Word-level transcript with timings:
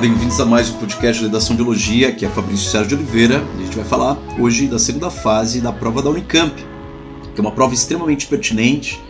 Bem-vindos 0.00 0.38
a 0.40 0.44
mais 0.44 0.68
um 0.68 0.74
podcast 0.74 1.20
de 1.20 1.26
Redação 1.26 1.56
de 1.56 1.62
Biologia, 1.62 2.12
que 2.12 2.26
é 2.26 2.28
Fabrício 2.28 2.70
Sérgio 2.70 2.88
de 2.88 2.94
Oliveira. 2.96 3.42
A 3.58 3.62
gente 3.62 3.76
vai 3.76 3.84
falar 3.84 4.18
hoje 4.38 4.66
da 4.66 4.78
segunda 4.78 5.10
fase 5.10 5.58
da 5.58 5.72
prova 5.72 6.02
da 6.02 6.10
Unicamp, 6.10 6.54
que 7.34 7.40
é 7.40 7.40
uma 7.40 7.50
prova 7.50 7.72
extremamente 7.72 8.26
pertinente, 8.26 9.00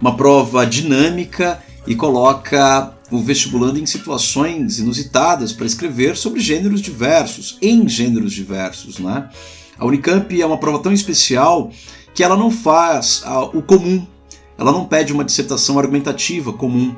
uma 0.00 0.16
prova 0.16 0.64
dinâmica 0.64 1.62
e 1.86 1.94
coloca 1.94 2.94
o 3.10 3.18
vestibulando 3.18 3.78
em 3.78 3.84
situações 3.84 4.78
inusitadas 4.78 5.52
para 5.52 5.66
escrever 5.66 6.16
sobre 6.16 6.40
gêneros 6.40 6.80
diversos, 6.80 7.58
em 7.60 7.86
gêneros 7.86 8.32
diversos, 8.32 8.98
né? 8.98 9.28
A 9.78 9.84
Unicamp 9.84 10.40
é 10.40 10.46
uma 10.46 10.58
prova 10.58 10.78
tão 10.78 10.92
especial 10.92 11.70
que 12.14 12.24
ela 12.24 12.36
não 12.36 12.50
faz 12.50 13.22
ah, 13.26 13.42
o 13.42 13.60
comum, 13.60 14.06
ela 14.56 14.72
não 14.72 14.86
pede 14.86 15.12
uma 15.12 15.24
dissertação 15.24 15.78
argumentativa 15.78 16.50
comum, 16.50 16.96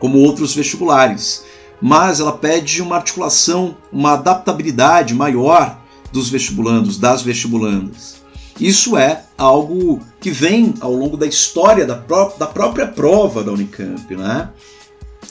como 0.00 0.18
outros 0.18 0.54
vestibulares 0.54 1.51
mas 1.82 2.20
ela 2.20 2.32
pede 2.32 2.80
uma 2.80 2.94
articulação, 2.94 3.76
uma 3.92 4.12
adaptabilidade 4.12 5.12
maior 5.14 5.80
dos 6.12 6.30
vestibulandos, 6.30 6.96
das 6.96 7.22
vestibulandas. 7.22 8.22
Isso 8.60 8.96
é 8.96 9.24
algo 9.36 10.00
que 10.20 10.30
vem 10.30 10.74
ao 10.80 10.94
longo 10.94 11.16
da 11.16 11.26
história 11.26 11.84
da, 11.84 11.96
pró 11.96 12.32
da 12.38 12.46
própria 12.46 12.86
prova 12.86 13.42
da 13.42 13.50
Unicamp. 13.50 14.14
Né? 14.14 14.48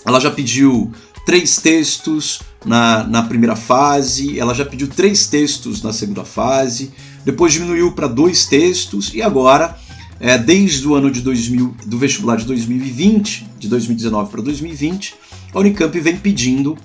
Ela 0.06 0.20
já 0.20 0.30
pediu 0.30 0.92
três 1.26 1.56
textos 1.58 2.42
na, 2.66 3.06
na 3.06 3.24
primeira 3.24 3.56
fase, 3.56 4.38
ela 4.38 4.54
já 4.54 4.66
pediu 4.66 4.90
três 4.90 5.28
textos 5.28 5.82
na 5.82 5.94
segunda 5.94 6.26
fase, 6.26 6.92
depois 7.24 7.54
diminuiu 7.54 7.94
para 7.94 8.08
dois 8.08 8.46
textos 8.46 9.14
e 9.14 9.22
agora, 9.22 9.78
é, 10.20 10.38
desde 10.38 10.86
o 10.86 10.96
ano 10.96 11.10
de 11.10 11.22
2000, 11.22 11.76
do 11.86 11.98
vestibular 11.98 12.36
de 12.36 12.46
2020, 12.46 13.48
de 13.58 13.70
2019 13.70 14.30
para 14.30 14.42
2020, 14.42 15.16
a 15.54 15.60
Unicamp 15.60 16.00
vem 16.00 16.18
pedindo 16.18 16.78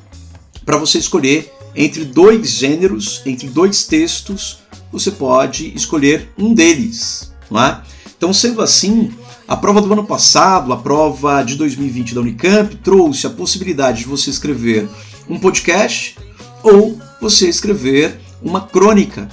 para 0.65 0.77
você 0.77 0.99
escolher 0.99 1.53
entre 1.75 2.05
dois 2.05 2.51
gêneros, 2.51 3.23
entre 3.27 3.49
dois 3.49 3.87
textos, 3.87 4.59
você 4.91 5.11
pode 5.11 5.75
escolher 5.77 6.33
um 6.39 6.55
deles. 6.55 7.33
Não 7.51 7.63
é? 7.63 7.83
Então, 8.17 8.33
sendo 8.33 8.63
assim, 8.63 9.13
a 9.47 9.57
prova 9.57 9.81
do 9.81 9.93
ano 9.93 10.05
passado, 10.05 10.73
a 10.73 10.77
prova 10.77 11.43
de 11.43 11.55
2020 11.55 12.15
da 12.15 12.21
Unicamp, 12.21 12.75
trouxe 12.77 13.27
a 13.27 13.31
possibilidade 13.31 14.01
de 14.01 14.07
você 14.07 14.31
escrever 14.31 14.89
um 15.29 15.39
podcast 15.39 16.17
ou 16.63 16.99
você 17.21 17.49
escrever 17.49 18.19
uma 18.43 18.63
crônica. 18.63 19.29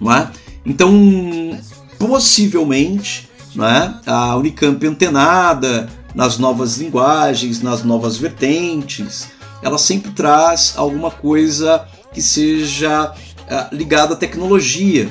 Não 0.00 0.12
é? 0.12 0.30
Então, 0.64 1.60
possivelmente, 1.98 3.28
não 3.54 3.66
é? 3.66 3.94
a 4.06 4.36
Unicamp 4.36 4.84
antenada 4.86 5.88
nas 6.18 6.36
novas 6.36 6.78
linguagens, 6.78 7.62
nas 7.62 7.84
novas 7.84 8.16
vertentes, 8.16 9.28
ela 9.62 9.78
sempre 9.78 10.10
traz 10.10 10.74
alguma 10.76 11.12
coisa 11.12 11.86
que 12.12 12.20
seja 12.20 13.12
uh, 13.12 13.72
ligada 13.72 14.14
à 14.14 14.16
tecnologia. 14.16 15.08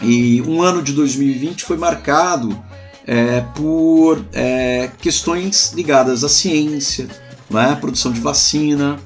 E 0.00 0.40
um 0.42 0.62
ano 0.62 0.84
de 0.84 0.92
2020 0.92 1.64
foi 1.64 1.76
marcado 1.76 2.56
é, 3.04 3.40
por 3.56 4.24
é, 4.32 4.88
questões 5.00 5.72
ligadas 5.72 6.22
à 6.22 6.28
ciência, 6.28 7.08
né, 7.50 7.76
produção 7.80 8.12
de 8.12 8.20
vacina, 8.20 9.00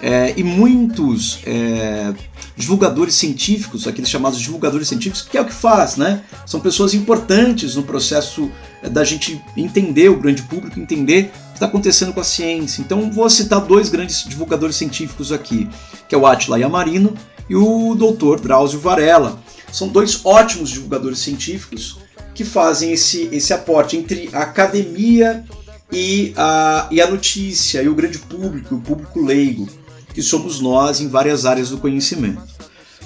é, 0.00 0.32
e 0.34 0.42
muitos 0.42 1.40
é, 1.44 2.14
divulgadores 2.56 3.14
científicos, 3.16 3.86
aqueles 3.86 4.08
chamados 4.08 4.40
divulgadores 4.40 4.88
científicos, 4.88 5.20
que 5.20 5.36
é 5.36 5.42
o 5.42 5.44
que 5.44 5.52
faz, 5.52 5.96
né? 5.96 6.22
São 6.46 6.58
pessoas 6.58 6.94
importantes 6.94 7.76
no 7.76 7.82
processo 7.82 8.50
da 8.88 9.04
gente 9.04 9.42
entender, 9.56 10.08
o 10.08 10.18
grande 10.18 10.42
público 10.42 10.78
entender 10.78 11.24
o 11.24 11.48
que 11.48 11.54
está 11.54 11.66
acontecendo 11.66 12.12
com 12.12 12.20
a 12.20 12.24
ciência. 12.24 12.80
Então 12.80 13.10
vou 13.10 13.28
citar 13.28 13.60
dois 13.60 13.88
grandes 13.88 14.24
divulgadores 14.24 14.76
científicos 14.76 15.32
aqui, 15.32 15.68
que 16.08 16.14
é 16.14 16.18
o 16.18 16.26
Attila 16.26 16.58
Yamarino 16.58 17.14
e 17.48 17.56
o 17.56 17.94
Dr. 17.94 18.40
Drauzio 18.40 18.80
Varela. 18.80 19.38
São 19.72 19.88
dois 19.88 20.24
ótimos 20.24 20.70
divulgadores 20.70 21.18
científicos 21.18 21.98
que 22.34 22.44
fazem 22.44 22.92
esse, 22.92 23.28
esse 23.32 23.52
aporte 23.52 23.96
entre 23.96 24.30
a 24.32 24.40
academia 24.42 25.44
e 25.92 26.32
a, 26.36 26.88
e 26.90 27.00
a 27.00 27.10
notícia, 27.10 27.82
e 27.82 27.88
o 27.88 27.94
grande 27.94 28.18
público, 28.18 28.76
o 28.76 28.80
público 28.80 29.20
leigo 29.20 29.68
que 30.14 30.22
somos 30.22 30.60
nós 30.60 31.00
em 31.00 31.08
várias 31.08 31.46
áreas 31.46 31.70
do 31.70 31.78
conhecimento. 31.78 32.42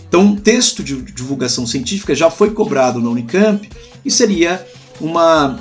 Então, 0.08 0.36
texto 0.36 0.82
de 0.82 1.00
divulgação 1.02 1.66
científica 1.66 2.14
já 2.14 2.30
foi 2.30 2.52
cobrado 2.52 3.00
na 3.00 3.10
Unicamp 3.10 3.68
e 4.04 4.10
seria 4.10 4.64
uma, 5.00 5.58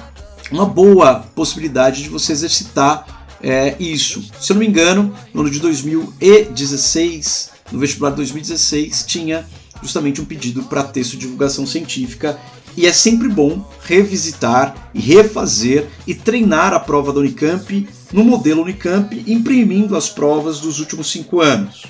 uma 0.52 0.66
boa 0.66 1.26
possibilidade 1.36 2.04
de 2.04 2.10
você 2.10 2.32
exercitar 2.32 3.28
é, 3.42 3.76
isso. 3.80 4.24
Se 4.40 4.52
eu 4.52 4.56
não 4.56 4.62
me 4.62 4.68
engano, 4.68 5.14
no 5.34 5.42
ano 5.42 5.50
de 5.50 5.60
2016, 5.60 7.52
no 7.72 7.80
vestibular 7.80 8.12
de 8.12 8.18
2016, 8.18 9.06
tinha 9.06 9.46
justamente 9.82 10.22
um 10.22 10.26
pedido 10.26 10.64
para 10.64 10.84
texto 10.84 11.12
de 11.12 11.20
divulgação 11.20 11.68
científica 11.68 12.40
e 12.76 12.88
é 12.88 12.94
sempre 12.94 13.28
bom 13.28 13.70
revisitar 13.84 14.90
e 14.94 15.00
refazer 15.00 15.88
e 16.08 16.16
treinar 16.16 16.74
a 16.74 16.80
prova 16.80 17.12
da 17.12 17.20
Unicamp 17.20 17.88
no 18.12 18.24
modelo 18.24 18.62
Unicamp, 18.62 19.24
imprimindo 19.28 19.96
as 19.96 20.10
provas 20.10 20.60
dos 20.60 20.80
últimos 20.80 21.12
cinco 21.12 21.42
anos. 21.42 21.84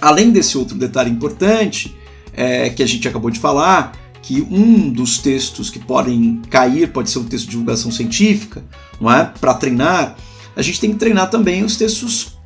Além 0.00 0.30
desse 0.30 0.58
outro 0.58 0.76
detalhe 0.76 1.10
importante, 1.10 1.96
é, 2.34 2.70
que 2.70 2.82
a 2.82 2.86
gente 2.86 3.06
acabou 3.06 3.30
de 3.30 3.38
falar, 3.38 3.92
que 4.22 4.40
um 4.42 4.88
dos 4.88 5.18
textos 5.18 5.68
que 5.68 5.80
podem 5.80 6.40
cair 6.48 6.92
pode 6.92 7.10
ser 7.10 7.18
um 7.18 7.24
texto 7.24 7.46
de 7.46 7.50
divulgação 7.50 7.90
científica, 7.90 8.64
não 9.00 9.12
é? 9.12 9.24
Para 9.24 9.54
treinar, 9.54 10.16
a 10.54 10.62
gente 10.62 10.80
tem 10.80 10.92
que 10.92 10.98
treinar 10.98 11.28
também 11.28 11.64
os 11.64 11.76
textos 11.76 12.38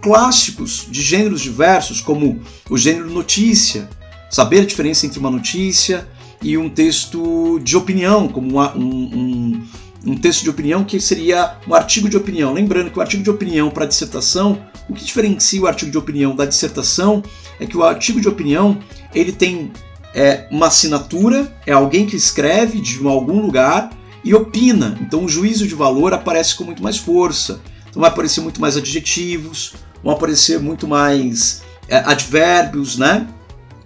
clássicos 0.00 0.86
de 0.90 1.02
gêneros 1.02 1.42
diversos, 1.42 2.00
como 2.00 2.40
o 2.70 2.78
gênero 2.78 3.10
notícia, 3.10 3.88
saber 4.30 4.60
a 4.60 4.64
diferença 4.64 5.04
entre 5.04 5.18
uma 5.18 5.30
notícia 5.30 6.08
e 6.40 6.56
um 6.56 6.70
texto 6.70 7.58
de 7.62 7.76
opinião, 7.76 8.28
como 8.28 8.48
uma, 8.48 8.74
um, 8.76 8.86
um 8.86 9.62
um 10.04 10.16
texto 10.16 10.42
de 10.42 10.50
opinião 10.50 10.84
que 10.84 11.00
seria 11.00 11.56
um 11.66 11.74
artigo 11.74 12.08
de 12.08 12.16
opinião. 12.16 12.52
Lembrando 12.52 12.90
que 12.90 12.98
o 12.98 13.02
artigo 13.02 13.22
de 13.22 13.30
opinião 13.30 13.70
para 13.70 13.86
dissertação, 13.86 14.62
o 14.88 14.94
que 14.94 15.04
diferencia 15.04 15.60
o 15.60 15.66
artigo 15.66 15.90
de 15.90 15.98
opinião 15.98 16.34
da 16.34 16.44
dissertação 16.44 17.22
é 17.58 17.66
que 17.66 17.76
o 17.76 17.82
artigo 17.82 18.20
de 18.20 18.28
opinião 18.28 18.78
ele 19.14 19.32
tem 19.32 19.70
é, 20.14 20.46
uma 20.50 20.66
assinatura, 20.66 21.52
é 21.66 21.72
alguém 21.72 22.06
que 22.06 22.16
escreve 22.16 22.80
de 22.80 23.06
algum 23.06 23.40
lugar 23.40 23.90
e 24.24 24.34
opina. 24.34 24.98
Então 25.00 25.24
o 25.24 25.28
juízo 25.28 25.66
de 25.66 25.74
valor 25.74 26.12
aparece 26.12 26.54
com 26.54 26.64
muito 26.64 26.82
mais 26.82 26.96
força. 26.96 27.60
Então 27.88 28.00
vai 28.00 28.10
aparecer 28.10 28.40
muito 28.40 28.60
mais 28.60 28.76
adjetivos, 28.76 29.74
vão 30.02 30.12
aparecer 30.12 30.60
muito 30.60 30.86
mais 30.86 31.62
é, 31.88 31.98
advérbios, 31.98 32.96
né? 32.96 33.26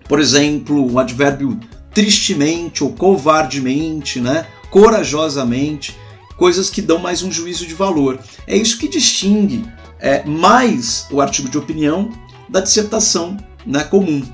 Por 0.08 0.20
exemplo, 0.20 0.92
um 0.92 0.98
advérbio 0.98 1.58
tristemente 1.92 2.82
ou 2.82 2.92
covardemente, 2.92 4.20
né? 4.20 4.46
corajosamente 4.72 5.94
coisas 6.38 6.70
que 6.70 6.80
dão 6.80 6.98
mais 6.98 7.22
um 7.22 7.30
juízo 7.30 7.66
de 7.66 7.74
valor. 7.74 8.18
É 8.46 8.56
isso 8.56 8.78
que 8.78 8.88
distingue 8.88 9.64
é, 10.00 10.24
mais 10.24 11.06
o 11.10 11.20
artigo 11.20 11.48
de 11.48 11.58
opinião 11.58 12.10
da 12.48 12.60
dissertação 12.60 13.36
né, 13.66 13.84
comum. 13.84 14.24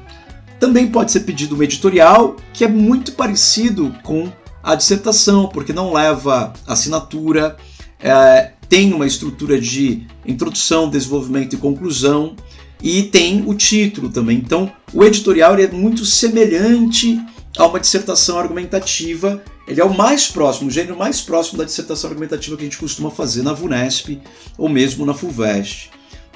Também 0.58 0.88
pode 0.88 1.12
ser 1.12 1.20
pedido 1.20 1.56
um 1.56 1.62
editorial 1.62 2.36
que 2.52 2.64
é 2.64 2.68
muito 2.68 3.12
parecido 3.12 3.94
com 4.02 4.32
a 4.62 4.74
dissertação, 4.74 5.48
porque 5.48 5.72
não 5.72 5.92
leva 5.92 6.52
assinatura, 6.66 7.56
é, 8.00 8.52
tem 8.68 8.92
uma 8.92 9.06
estrutura 9.06 9.60
de 9.60 10.06
introdução, 10.26 10.90
desenvolvimento 10.90 11.54
e 11.54 11.58
conclusão, 11.58 12.34
e 12.82 13.04
tem 13.04 13.44
o 13.46 13.54
título 13.54 14.08
também. 14.08 14.36
Então, 14.36 14.70
o 14.92 15.04
editorial 15.04 15.56
é 15.56 15.68
muito 15.68 16.04
semelhante 16.04 17.20
a 17.56 17.66
uma 17.66 17.80
dissertação 17.80 18.38
argumentativa 18.38 19.42
ele 19.68 19.82
é 19.82 19.84
o 19.84 19.94
mais 19.94 20.28
próximo, 20.28 20.68
o 20.68 20.72
gênero 20.72 20.96
mais 20.96 21.20
próximo 21.20 21.58
da 21.58 21.64
dissertação 21.64 22.08
argumentativa 22.08 22.56
que 22.56 22.62
a 22.62 22.64
gente 22.64 22.78
costuma 22.78 23.10
fazer 23.10 23.42
na 23.42 23.52
VUNESP 23.52 24.18
ou 24.56 24.66
mesmo 24.66 25.04
na 25.04 25.12
FUVEST. 25.12 25.90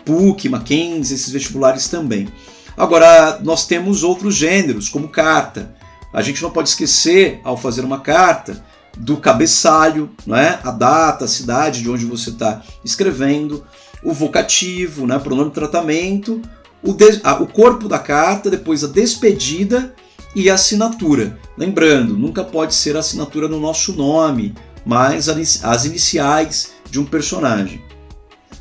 PUC, 0.05 0.51
Mackenzie, 0.51 1.15
esses 1.15 1.31
vestibulares 1.31 1.89
também. 1.89 2.29
Agora, 2.77 3.39
nós 3.43 3.67
temos 3.67 4.03
outros 4.03 4.35
gêneros, 4.35 4.89
como 4.89 5.09
carta. 5.09 5.75
A 6.13 6.23
gente 6.23 6.43
não 6.43 6.51
pode 6.51 6.69
esquecer, 6.69 7.41
ao 7.45 7.57
fazer 7.57 7.85
uma 7.85 8.01
carta, 8.01 8.65
do 8.97 9.17
cabeçalho, 9.17 10.11
não 10.27 10.37
é? 10.37 10.61
a 10.63 10.71
data, 10.71 11.25
a 11.25 11.29
cidade 11.29 11.83
de 11.83 11.91
onde 11.91 12.05
você 12.05 12.31
está 12.31 12.63
escrevendo, 12.85 13.65
o 14.03 14.13
vocativo, 14.13 15.07
né? 15.07 15.19
pronome 15.19 15.49
de 15.49 15.55
tratamento, 15.55 16.43
o, 16.83 16.95
ah, 17.23 17.43
o 17.43 17.47
corpo 17.47 17.89
da 17.89 17.99
carta, 17.99 18.51
depois 18.51 18.85
a 18.85 18.89
despedida 18.89 19.95
e 20.35 20.51
assinatura. 20.51 21.39
Lembrando, 21.57 22.17
nunca 22.17 22.43
pode 22.43 22.75
ser 22.75 22.97
a 22.97 23.01
assinatura 23.01 23.49
no 23.49 23.61
nosso 23.61 23.93
nome, 23.93 24.55
mas 24.85 25.29
as 25.29 25.85
iniciais 25.85 26.73
de 26.91 26.99
um 26.99 27.05
personagem. 27.05 27.83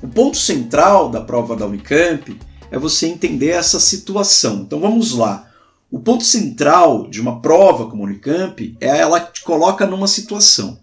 O 0.02 0.08
ponto 0.08 0.38
central 0.38 1.10
da 1.10 1.22
prova 1.22 1.56
da 1.56 1.66
Unicamp 1.66 2.38
é 2.72 2.80
você 2.80 3.08
entender 3.08 3.50
essa 3.50 3.80
situação. 3.80 4.62
Então 4.62 4.80
vamos 4.80 5.14
lá. 5.14 5.48
O 5.92 6.00
ponto 6.00 6.24
central 6.24 7.10
de 7.10 7.20
uma 7.20 7.42
prova 7.42 7.86
como 7.88 8.04
a 8.04 8.06
Unicamp 8.06 8.78
é 8.80 9.00
ela 9.00 9.20
te 9.20 9.42
coloca 9.42 9.86
numa 9.86 10.08
situação. 10.08 10.80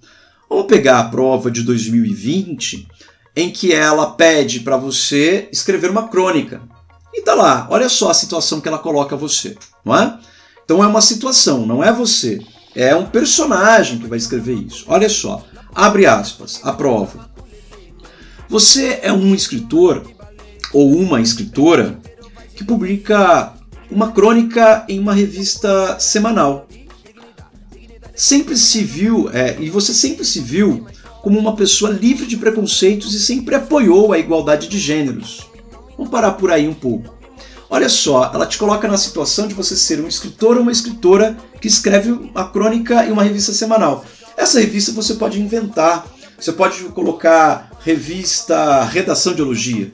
Vamos 0.49 0.67
pegar 0.67 1.01
a 1.01 1.09
prova 1.09 1.51
de 1.51 1.63
2020 1.63 2.87
em 3.35 3.51
que 3.51 3.73
ela 3.73 4.11
pede 4.11 4.61
para 4.61 4.77
você 4.77 5.49
escrever 5.51 5.91
uma 5.91 6.09
crônica. 6.09 6.61
E 7.15 7.23
tá 7.23 7.35
lá, 7.35 7.67
olha 7.71 7.89
só 7.89 8.11
a 8.11 8.15
situação 8.15 8.61
que 8.61 8.69
ela 8.69 8.79
coloca 8.79 9.17
você, 9.17 9.57
não 9.85 9.97
é? 9.97 10.19
Então 10.65 10.85
é 10.85 10.87
uma 10.87 11.01
situação, 11.01 11.65
não 11.65 11.83
é 11.83 11.91
você. 11.91 12.39
É 12.75 12.95
um 12.95 13.07
personagem 13.07 13.99
que 13.99 14.07
vai 14.07 14.19
escrever 14.19 14.55
isso. 14.55 14.85
Olha 14.87 15.09
só, 15.09 15.43
abre 15.75 16.05
aspas, 16.05 16.61
aprova. 16.63 17.31
Você 18.49 19.01
é 19.03 19.13
um 19.13 19.35
escritor 19.35 20.03
ou 20.73 20.97
uma 20.97 21.21
escritora 21.21 21.99
que 22.55 22.65
publica 22.65 23.55
uma 23.91 24.13
crônica 24.13 24.85
em 24.89 24.99
uma 24.99 25.15
revista 25.15 25.99
semanal. 25.99 26.69
Sempre 28.15 28.57
se 28.57 28.83
viu, 28.83 29.31
é, 29.33 29.57
e 29.61 29.71
você 29.71 29.95
sempre 29.95 30.25
se 30.25 30.41
viu 30.41 30.87
como 31.23 31.39
uma 31.39 31.55
pessoa 31.55 31.91
livre 31.91 32.27
de 32.27 32.37
preconceitos 32.37 33.15
e 33.15 33.21
sempre 33.21 33.55
apoiou 33.55 34.13
a 34.13 34.19
igualdade 34.19 34.69
de 34.69 34.79
gêneros. 34.79 35.49
Vamos 35.97 36.11
parar 36.11 36.33
por 36.33 36.51
aí 36.51 36.69
um 36.69 36.75
pouco. 36.75 37.17
Olha 37.71 37.89
só, 37.89 38.31
ela 38.33 38.47
te 38.47 38.57
coloca 38.57 38.89
na 38.89 38.97
situação 38.97 39.47
de 39.47 39.55
você 39.55 39.77
ser 39.77 40.01
um 40.01 40.09
escritor 40.09 40.57
ou 40.57 40.63
uma 40.63 40.73
escritora 40.73 41.37
que 41.61 41.69
escreve 41.69 42.11
uma 42.11 42.49
crônica 42.49 43.05
em 43.05 43.13
uma 43.13 43.23
revista 43.23 43.53
semanal. 43.53 44.05
Essa 44.37 44.61
revista 44.61 44.93
você 44.93 45.15
pode 45.15 45.41
inventar, 45.41 46.07
você 46.39 46.53
pode 46.53 46.83
colocar 46.85 47.71
revista 47.81 48.85
Redação 48.85 49.35
de 49.35 49.43
Elogia, 49.43 49.93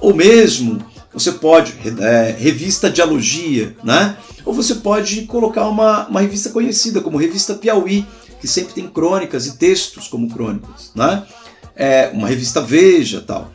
ou 0.00 0.14
mesmo 0.14 0.84
você 1.12 1.32
pode, 1.32 1.74
é, 2.00 2.36
revista 2.38 2.90
Dialogia, 2.90 3.74
né? 3.82 4.18
Ou 4.44 4.52
você 4.52 4.74
pode 4.74 5.22
colocar 5.22 5.66
uma, 5.66 6.06
uma 6.08 6.20
revista 6.20 6.50
conhecida 6.50 7.00
como 7.00 7.16
Revista 7.16 7.54
Piauí, 7.54 8.06
que 8.38 8.46
sempre 8.46 8.74
tem 8.74 8.86
crônicas 8.86 9.46
e 9.46 9.56
textos 9.56 10.08
como 10.08 10.28
crônicas, 10.28 10.92
né? 10.94 11.24
É, 11.74 12.10
uma 12.12 12.28
revista 12.28 12.60
Veja 12.60 13.22
tal. 13.22 13.50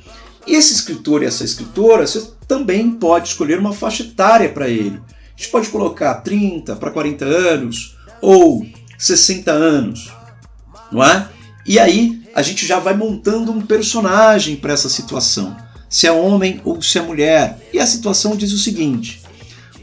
Esse 0.48 0.74
escritor 0.74 1.22
e 1.22 1.28
essa 1.28 1.44
escritora, 1.44 2.08
você 2.08 2.32
também 2.48 2.90
pode 2.92 3.28
escolher 3.28 3.60
uma 3.60 3.74
faixa 3.74 4.02
etária 4.02 4.50
para 4.50 4.68
ele. 4.68 5.00
A 5.00 5.40
gente 5.40 5.52
pode 5.52 5.70
colocar 5.70 6.16
30 6.16 6.76
para 6.78 6.90
40 6.90 7.26
anos 7.26 7.96
ou 8.20 8.66
60 8.98 9.52
anos, 9.52 10.12
não 10.92 11.04
é? 11.04 11.30
E 11.66 11.78
aí 11.78 12.24
a 12.34 12.42
gente 12.42 12.66
já 12.66 12.80
vai 12.80 12.96
montando 12.96 13.52
um 13.52 13.62
personagem 13.62 14.56
para 14.56 14.74
essa 14.74 14.90
situação 14.90 15.56
se 15.92 16.08
é 16.08 16.12
homem 16.12 16.62
ou 16.64 16.82
se 16.82 16.98
é 16.98 17.02
mulher. 17.02 17.60
E 17.74 17.80
a 17.80 17.86
situação 17.86 18.36
diz 18.36 18.54
o 18.54 18.58
seguinte: 18.58 19.22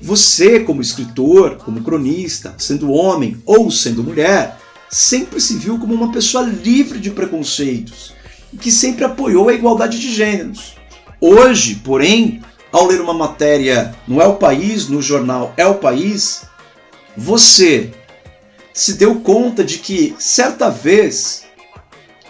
você, 0.00 0.60
como 0.60 0.81
escritor, 0.81 1.56
como 1.58 1.82
cronista, 1.82 2.55
sendo 2.56 2.90
homem 2.90 3.40
ou 3.44 3.70
sendo 3.70 4.02
mulher, 4.02 4.58
sempre 4.90 5.38
se 5.38 5.56
viu 5.56 5.78
como 5.78 5.94
uma 5.94 6.10
pessoa 6.10 6.43
livre 6.43 6.99
de 6.99 7.10
preconceitos 7.10 8.14
e 8.52 8.56
que 8.56 8.72
sempre 8.72 9.05
apoiou 9.05 9.50
a 9.50 9.55
igualdade 9.55 10.00
de 10.00 10.10
gêneros. 10.10 10.75
Hoje, 11.20 11.75
porém, 11.84 12.43
ao 12.72 12.87
ler 12.87 13.00
uma 13.00 13.12
matéria 13.12 13.94
no 14.06 14.20
É 14.22 14.26
o 14.26 14.37
País, 14.37 14.88
no 14.88 15.02
jornal 15.02 15.52
É 15.56 15.66
o 15.66 15.75
País, 15.75 16.44
você 17.14 17.93
se 18.72 18.94
deu 18.94 19.16
conta 19.16 19.62
de 19.62 19.78
que 19.78 20.14
certa 20.19 20.70
vez 20.70 21.44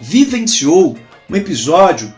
vivenciou 0.00 0.96
um 1.30 1.36
episódio 1.36 2.12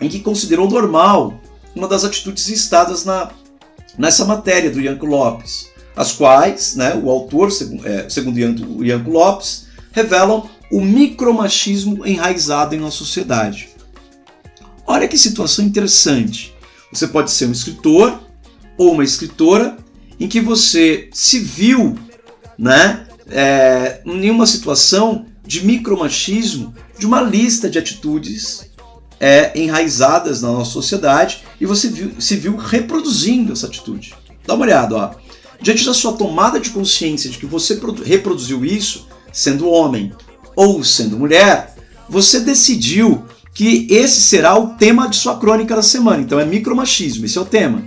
em 0.00 0.08
que 0.08 0.20
considerou 0.20 0.68
normal 0.68 1.40
uma 1.74 1.88
das 1.88 2.04
atitudes 2.04 2.48
listadas 2.48 3.04
na, 3.04 3.30
nessa 3.98 4.24
matéria 4.24 4.70
do 4.70 4.80
Ianco 4.80 5.06
Lopes, 5.06 5.68
as 5.96 6.12
quais 6.12 6.76
né, 6.76 6.94
o 6.94 7.10
autor, 7.10 7.50
segundo, 7.50 7.86
é, 7.86 8.08
segundo 8.08 8.38
Ianco 8.38 9.10
Lopes, 9.10 9.66
revelam 9.92 10.48
o 10.70 10.80
micromachismo 10.80 12.06
enraizado 12.06 12.74
em 12.74 12.78
nossa 12.78 12.98
sociedade. 12.98 13.68
Olha 14.86 15.08
que 15.08 15.16
situação 15.16 15.64
interessante. 15.64 16.54
Você 16.92 17.06
pode 17.06 17.30
ser 17.30 17.46
um 17.46 17.52
escritor 17.52 18.20
ou 18.76 18.92
uma 18.92 19.04
escritora 19.04 19.76
em 20.18 20.28
que 20.28 20.40
você 20.40 21.08
se 21.12 21.38
viu 21.38 21.96
né, 22.58 23.06
é, 23.28 24.00
em 24.04 24.30
uma 24.30 24.46
situação 24.46 25.26
de 25.46 25.64
micromachismo, 25.64 26.74
de 26.98 27.06
uma 27.06 27.20
lista 27.20 27.68
de 27.68 27.78
atitudes 27.78 28.70
é, 29.20 29.58
enraizadas 29.58 30.42
na 30.42 30.50
nossa 30.50 30.72
sociedade 30.72 31.42
e 31.60 31.66
você 31.66 31.88
viu, 31.88 32.12
se 32.18 32.36
viu 32.36 32.56
reproduzindo 32.56 33.52
essa 33.52 33.66
atitude. 33.66 34.14
Dá 34.46 34.54
uma 34.54 34.64
olhada, 34.64 34.96
ó. 34.96 35.10
Diante 35.60 35.86
da 35.86 35.94
sua 35.94 36.12
tomada 36.12 36.60
de 36.60 36.70
consciência 36.70 37.30
de 37.30 37.38
que 37.38 37.46
você 37.46 37.80
reproduziu 38.04 38.64
isso, 38.64 39.06
sendo 39.32 39.68
homem 39.68 40.12
ou 40.54 40.84
sendo 40.84 41.18
mulher, 41.18 41.74
você 42.08 42.40
decidiu 42.40 43.24
que 43.54 43.86
esse 43.88 44.20
será 44.20 44.58
o 44.58 44.74
tema 44.74 45.08
de 45.08 45.16
sua 45.16 45.38
crônica 45.38 45.74
da 45.74 45.82
semana. 45.82 46.20
Então 46.20 46.38
é 46.38 46.44
micromachismo, 46.44 47.24
esse 47.24 47.38
é 47.38 47.40
o 47.40 47.46
tema. 47.46 47.82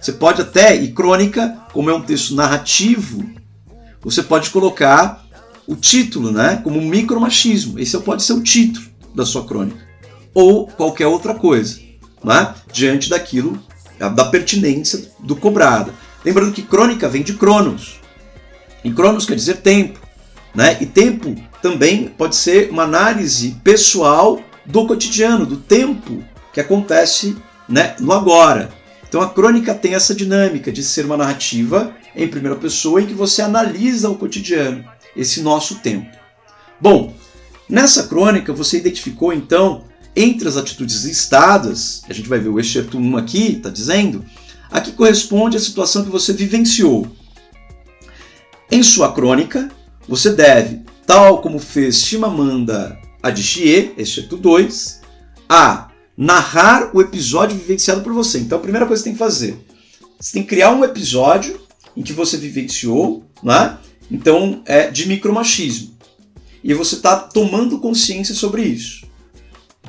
Você 0.00 0.12
pode 0.12 0.42
até, 0.42 0.74
e 0.74 0.90
crônica, 0.90 1.56
como 1.72 1.90
é 1.90 1.94
um 1.94 2.02
texto 2.02 2.34
narrativo, 2.34 3.24
você 4.00 4.20
pode 4.22 4.50
colocar 4.50 5.24
o 5.64 5.76
título, 5.76 6.32
né, 6.32 6.60
como 6.64 6.80
micromachismo. 6.80 7.78
Esse 7.78 7.96
pode 7.98 8.24
ser 8.24 8.32
o 8.32 8.42
título 8.42 8.84
da 9.14 9.24
sua 9.24 9.44
crônica 9.44 9.91
ou 10.34 10.66
qualquer 10.66 11.06
outra 11.06 11.34
coisa, 11.34 11.80
né? 12.22 12.54
diante 12.72 13.08
daquilo, 13.10 13.58
da 13.98 14.24
pertinência 14.24 15.10
do 15.18 15.36
cobrado. 15.36 15.92
Lembrando 16.24 16.52
que 16.52 16.62
crônica 16.62 17.08
vem 17.08 17.22
de 17.22 17.34
cronos, 17.34 18.00
e 18.84 18.90
cronos 18.90 19.26
quer 19.26 19.34
dizer 19.34 19.58
tempo, 19.58 20.00
né? 20.54 20.76
e 20.80 20.86
tempo 20.86 21.34
também 21.60 22.08
pode 22.08 22.36
ser 22.36 22.70
uma 22.70 22.82
análise 22.82 23.56
pessoal 23.62 24.40
do 24.66 24.86
cotidiano, 24.86 25.46
do 25.46 25.56
tempo 25.56 26.22
que 26.52 26.60
acontece 26.60 27.36
né, 27.68 27.94
no 28.00 28.12
agora. 28.12 28.70
Então 29.08 29.20
a 29.20 29.28
crônica 29.28 29.74
tem 29.74 29.94
essa 29.94 30.14
dinâmica 30.14 30.72
de 30.72 30.82
ser 30.82 31.04
uma 31.04 31.16
narrativa 31.16 31.94
em 32.14 32.28
primeira 32.28 32.56
pessoa 32.56 33.00
em 33.00 33.06
que 33.06 33.14
você 33.14 33.42
analisa 33.42 34.08
o 34.08 34.16
cotidiano, 34.16 34.84
esse 35.16 35.40
nosso 35.42 35.76
tempo. 35.76 36.10
Bom, 36.80 37.14
nessa 37.68 38.04
crônica 38.08 38.52
você 38.52 38.78
identificou 38.78 39.32
então 39.32 39.84
entre 40.14 40.48
as 40.48 40.56
atitudes 40.56 41.04
listadas, 41.04 42.02
a 42.08 42.12
gente 42.12 42.28
vai 42.28 42.38
ver 42.38 42.48
o 42.48 42.60
excerto 42.60 42.98
1 42.98 43.16
aqui, 43.16 43.56
está 43.56 43.70
dizendo, 43.70 44.24
aqui 44.70 44.92
corresponde 44.92 45.56
à 45.56 45.60
situação 45.60 46.04
que 46.04 46.10
você 46.10 46.32
vivenciou. 46.32 47.06
Em 48.70 48.82
sua 48.82 49.12
crônica, 49.12 49.70
você 50.08 50.32
deve, 50.32 50.82
tal 51.06 51.40
como 51.40 51.58
fez 51.58 51.96
Chimamanda 51.96 52.98
Adichie, 53.22 53.92
excerto 53.96 54.36
2, 54.36 55.00
a 55.48 55.88
narrar 56.16 56.90
o 56.94 57.00
episódio 57.00 57.56
vivenciado 57.56 58.02
por 58.02 58.12
você. 58.12 58.38
Então 58.38 58.58
a 58.58 58.62
primeira 58.62 58.86
coisa 58.86 59.02
que 59.02 59.08
você 59.08 59.10
tem 59.10 59.18
que 59.18 59.24
fazer, 59.24 59.66
você 60.18 60.32
tem 60.32 60.42
que 60.42 60.48
criar 60.48 60.72
um 60.72 60.84
episódio 60.84 61.60
em 61.96 62.02
que 62.02 62.12
você 62.12 62.36
vivenciou, 62.36 63.24
né? 63.42 63.78
então 64.10 64.62
é 64.66 64.90
de 64.90 65.06
micromachismo. 65.06 65.92
E 66.62 66.72
você 66.74 66.94
está 66.94 67.16
tomando 67.16 67.80
consciência 67.80 68.34
sobre 68.34 68.62
isso. 68.62 69.04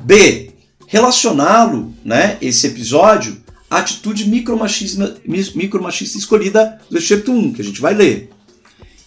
B. 0.02 0.52
Relacioná-lo, 0.86 1.94
né, 2.04 2.38
esse 2.40 2.66
episódio, 2.66 3.42
à 3.70 3.78
atitude 3.78 4.28
micromachista, 4.28 6.18
escolhida 6.18 6.80
do 6.90 6.98
excerto 6.98 7.32
1, 7.32 7.54
que 7.54 7.62
a 7.62 7.64
gente 7.64 7.80
vai 7.80 7.94
ler. 7.94 8.30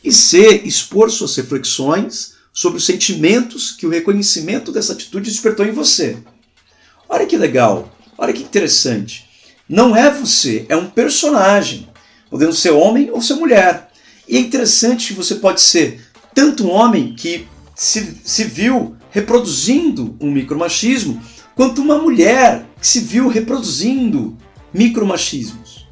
E 0.03 0.12
C. 0.12 0.62
Expor 0.65 1.10
suas 1.10 1.36
reflexões 1.36 2.36
sobre 2.53 2.77
os 2.77 2.86
sentimentos 2.86 3.72
que 3.72 3.86
o 3.86 3.89
reconhecimento 3.89 4.72
dessa 4.72 4.94
atitude 4.94 5.29
despertou 5.29 5.65
em 5.65 5.72
você. 5.72 6.17
Olha 7.08 7.25
que 7.25 7.38
legal, 7.38 7.96
olha 8.17 8.34
que 8.34 8.44
interessante. 8.44 9.27
Não 9.70 9.96
é 9.96 10.12
você, 10.12 10.65
é 10.67 10.75
um 10.75 10.89
personagem, 10.89 11.88
podendo 12.29 12.53
ser 12.53 12.72
homem 12.72 13.12
ou 13.12 13.22
ser 13.22 13.36
mulher. 13.36 13.91
E 14.27 14.38
é 14.38 14.39
interessante 14.39 15.08
que 15.08 15.13
você 15.13 15.36
pode 15.36 15.62
ser 15.62 16.01
tanto 16.34 16.65
um 16.65 16.72
homem 16.72 17.13
que 17.15 17.48
se, 17.75 18.17
se 18.24 18.44
viu 18.44 18.96
reproduzindo 19.18 20.16
um 20.22 20.30
micromachismo, 20.30 21.20
quanto 21.56 21.82
uma 21.82 21.98
mulher 21.98 22.68
que 22.80 22.86
se 22.86 23.00
viu 23.00 23.28
reproduzindo 23.28 24.38
micromachismos. 24.72 25.88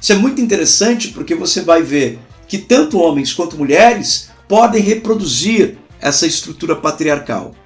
Isso 0.00 0.12
é 0.12 0.14
muito 0.14 0.40
interessante 0.40 1.08
porque 1.08 1.34
você 1.34 1.62
vai 1.62 1.82
ver 1.82 2.20
que 2.46 2.58
tanto 2.58 2.98
homens 2.98 3.32
quanto 3.32 3.58
mulheres 3.58 4.30
podem 4.46 4.80
reproduzir 4.80 5.78
essa 6.00 6.28
estrutura 6.28 6.76
patriarcal. 6.76 7.56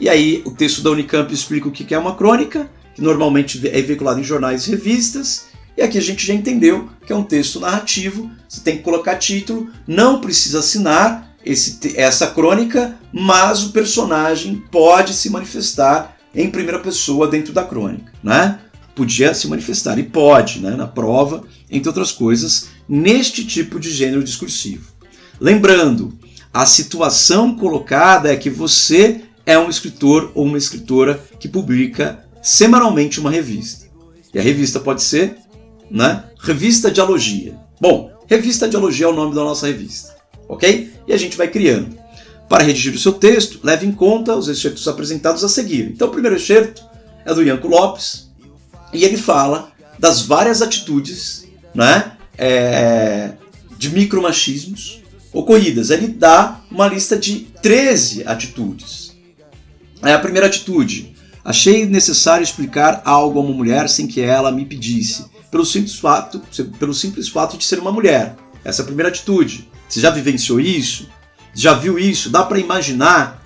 E 0.00 0.08
aí 0.08 0.42
o 0.44 0.50
texto 0.50 0.82
da 0.82 0.90
Unicamp 0.90 1.32
explica 1.32 1.68
o 1.68 1.70
que 1.70 1.94
é 1.94 1.98
uma 1.98 2.16
crônica, 2.16 2.68
que 2.96 3.00
normalmente 3.00 3.64
é 3.68 3.80
veiculado 3.80 4.18
em 4.18 4.24
jornais 4.24 4.66
e 4.66 4.72
revistas, 4.72 5.46
e 5.76 5.82
aqui 5.82 5.98
a 5.98 6.02
gente 6.02 6.26
já 6.26 6.34
entendeu 6.34 6.88
que 7.06 7.12
é 7.12 7.16
um 7.16 7.22
texto 7.22 7.60
narrativo, 7.60 8.28
você 8.48 8.60
tem 8.60 8.76
que 8.76 8.82
colocar 8.82 9.14
título, 9.16 9.70
não 9.86 10.20
precisa 10.20 10.58
assinar, 10.58 11.33
esse, 11.44 11.96
essa 11.96 12.28
crônica, 12.28 12.96
mas 13.12 13.64
o 13.64 13.70
personagem 13.70 14.62
pode 14.70 15.12
se 15.14 15.30
manifestar 15.30 16.16
em 16.34 16.50
primeira 16.50 16.78
pessoa 16.78 17.28
dentro 17.28 17.52
da 17.52 17.64
crônica, 17.64 18.12
né? 18.22 18.58
Podia 18.94 19.34
se 19.34 19.48
manifestar 19.48 19.98
e 19.98 20.04
pode, 20.04 20.60
né, 20.60 20.70
na 20.70 20.86
prova, 20.86 21.42
entre 21.70 21.88
outras 21.88 22.12
coisas, 22.12 22.68
neste 22.88 23.44
tipo 23.44 23.80
de 23.80 23.90
gênero 23.90 24.22
discursivo. 24.22 24.92
Lembrando, 25.40 26.16
a 26.52 26.64
situação 26.64 27.56
colocada 27.56 28.32
é 28.32 28.36
que 28.36 28.48
você 28.48 29.22
é 29.44 29.58
um 29.58 29.68
escritor 29.68 30.30
ou 30.34 30.44
uma 30.44 30.58
escritora 30.58 31.20
que 31.40 31.48
publica 31.48 32.24
semanalmente 32.40 33.18
uma 33.18 33.30
revista. 33.30 33.86
E 34.32 34.38
a 34.38 34.42
revista 34.42 34.78
pode 34.78 35.02
ser, 35.02 35.36
né? 35.90 36.24
Revista 36.38 36.90
Dialogia. 36.90 37.56
Bom, 37.80 38.10
Revista 38.26 38.68
Dialogia 38.68 39.06
é 39.06 39.08
o 39.08 39.14
nome 39.14 39.34
da 39.34 39.42
nossa 39.42 39.66
revista, 39.66 40.13
ok? 40.48 40.90
E 41.06 41.12
a 41.12 41.16
gente 41.16 41.36
vai 41.36 41.48
criando. 41.48 41.96
Para 42.48 42.64
redigir 42.64 42.94
o 42.94 42.98
seu 42.98 43.12
texto, 43.12 43.60
leve 43.62 43.86
em 43.86 43.92
conta 43.92 44.36
os 44.36 44.48
excertos 44.48 44.86
apresentados 44.86 45.42
a 45.42 45.48
seguir. 45.48 45.90
Então, 45.92 46.08
o 46.08 46.10
primeiro 46.10 46.36
excerto 46.36 46.84
é 47.24 47.32
do 47.32 47.42
Ianco 47.42 47.68
Lopes 47.68 48.30
e 48.92 49.04
ele 49.04 49.16
fala 49.16 49.72
das 49.98 50.22
várias 50.22 50.60
atitudes 50.60 51.46
né, 51.74 52.12
é, 52.36 53.32
de 53.78 53.90
micromachismos 53.90 55.02
ocorridas. 55.32 55.90
Ele 55.90 56.08
dá 56.08 56.60
uma 56.70 56.86
lista 56.86 57.16
de 57.16 57.40
13 57.62 58.24
atitudes. 58.26 59.16
É 60.02 60.12
a 60.12 60.18
primeira 60.18 60.46
atitude. 60.46 61.14
Achei 61.44 61.86
necessário 61.86 62.44
explicar 62.44 63.02
algo 63.04 63.38
a 63.38 63.42
uma 63.42 63.54
mulher 63.54 63.88
sem 63.88 64.06
que 64.06 64.20
ela 64.20 64.50
me 64.50 64.64
pedisse, 64.64 65.26
pelo 65.50 65.64
simples 65.64 65.96
fato, 65.96 66.40
pelo 66.78 66.94
simples 66.94 67.28
fato 67.28 67.58
de 67.58 67.64
ser 67.64 67.78
uma 67.78 67.92
mulher. 67.92 68.36
Essa 68.64 68.80
é 68.80 68.84
a 68.84 68.86
primeira 68.86 69.08
atitude. 69.08 69.68
Você 69.88 70.00
já 70.00 70.10
vivenciou 70.10 70.60
isso? 70.60 71.08
Já 71.54 71.74
viu 71.74 71.98
isso? 71.98 72.30
Dá 72.30 72.42
para 72.42 72.58
imaginar 72.58 73.42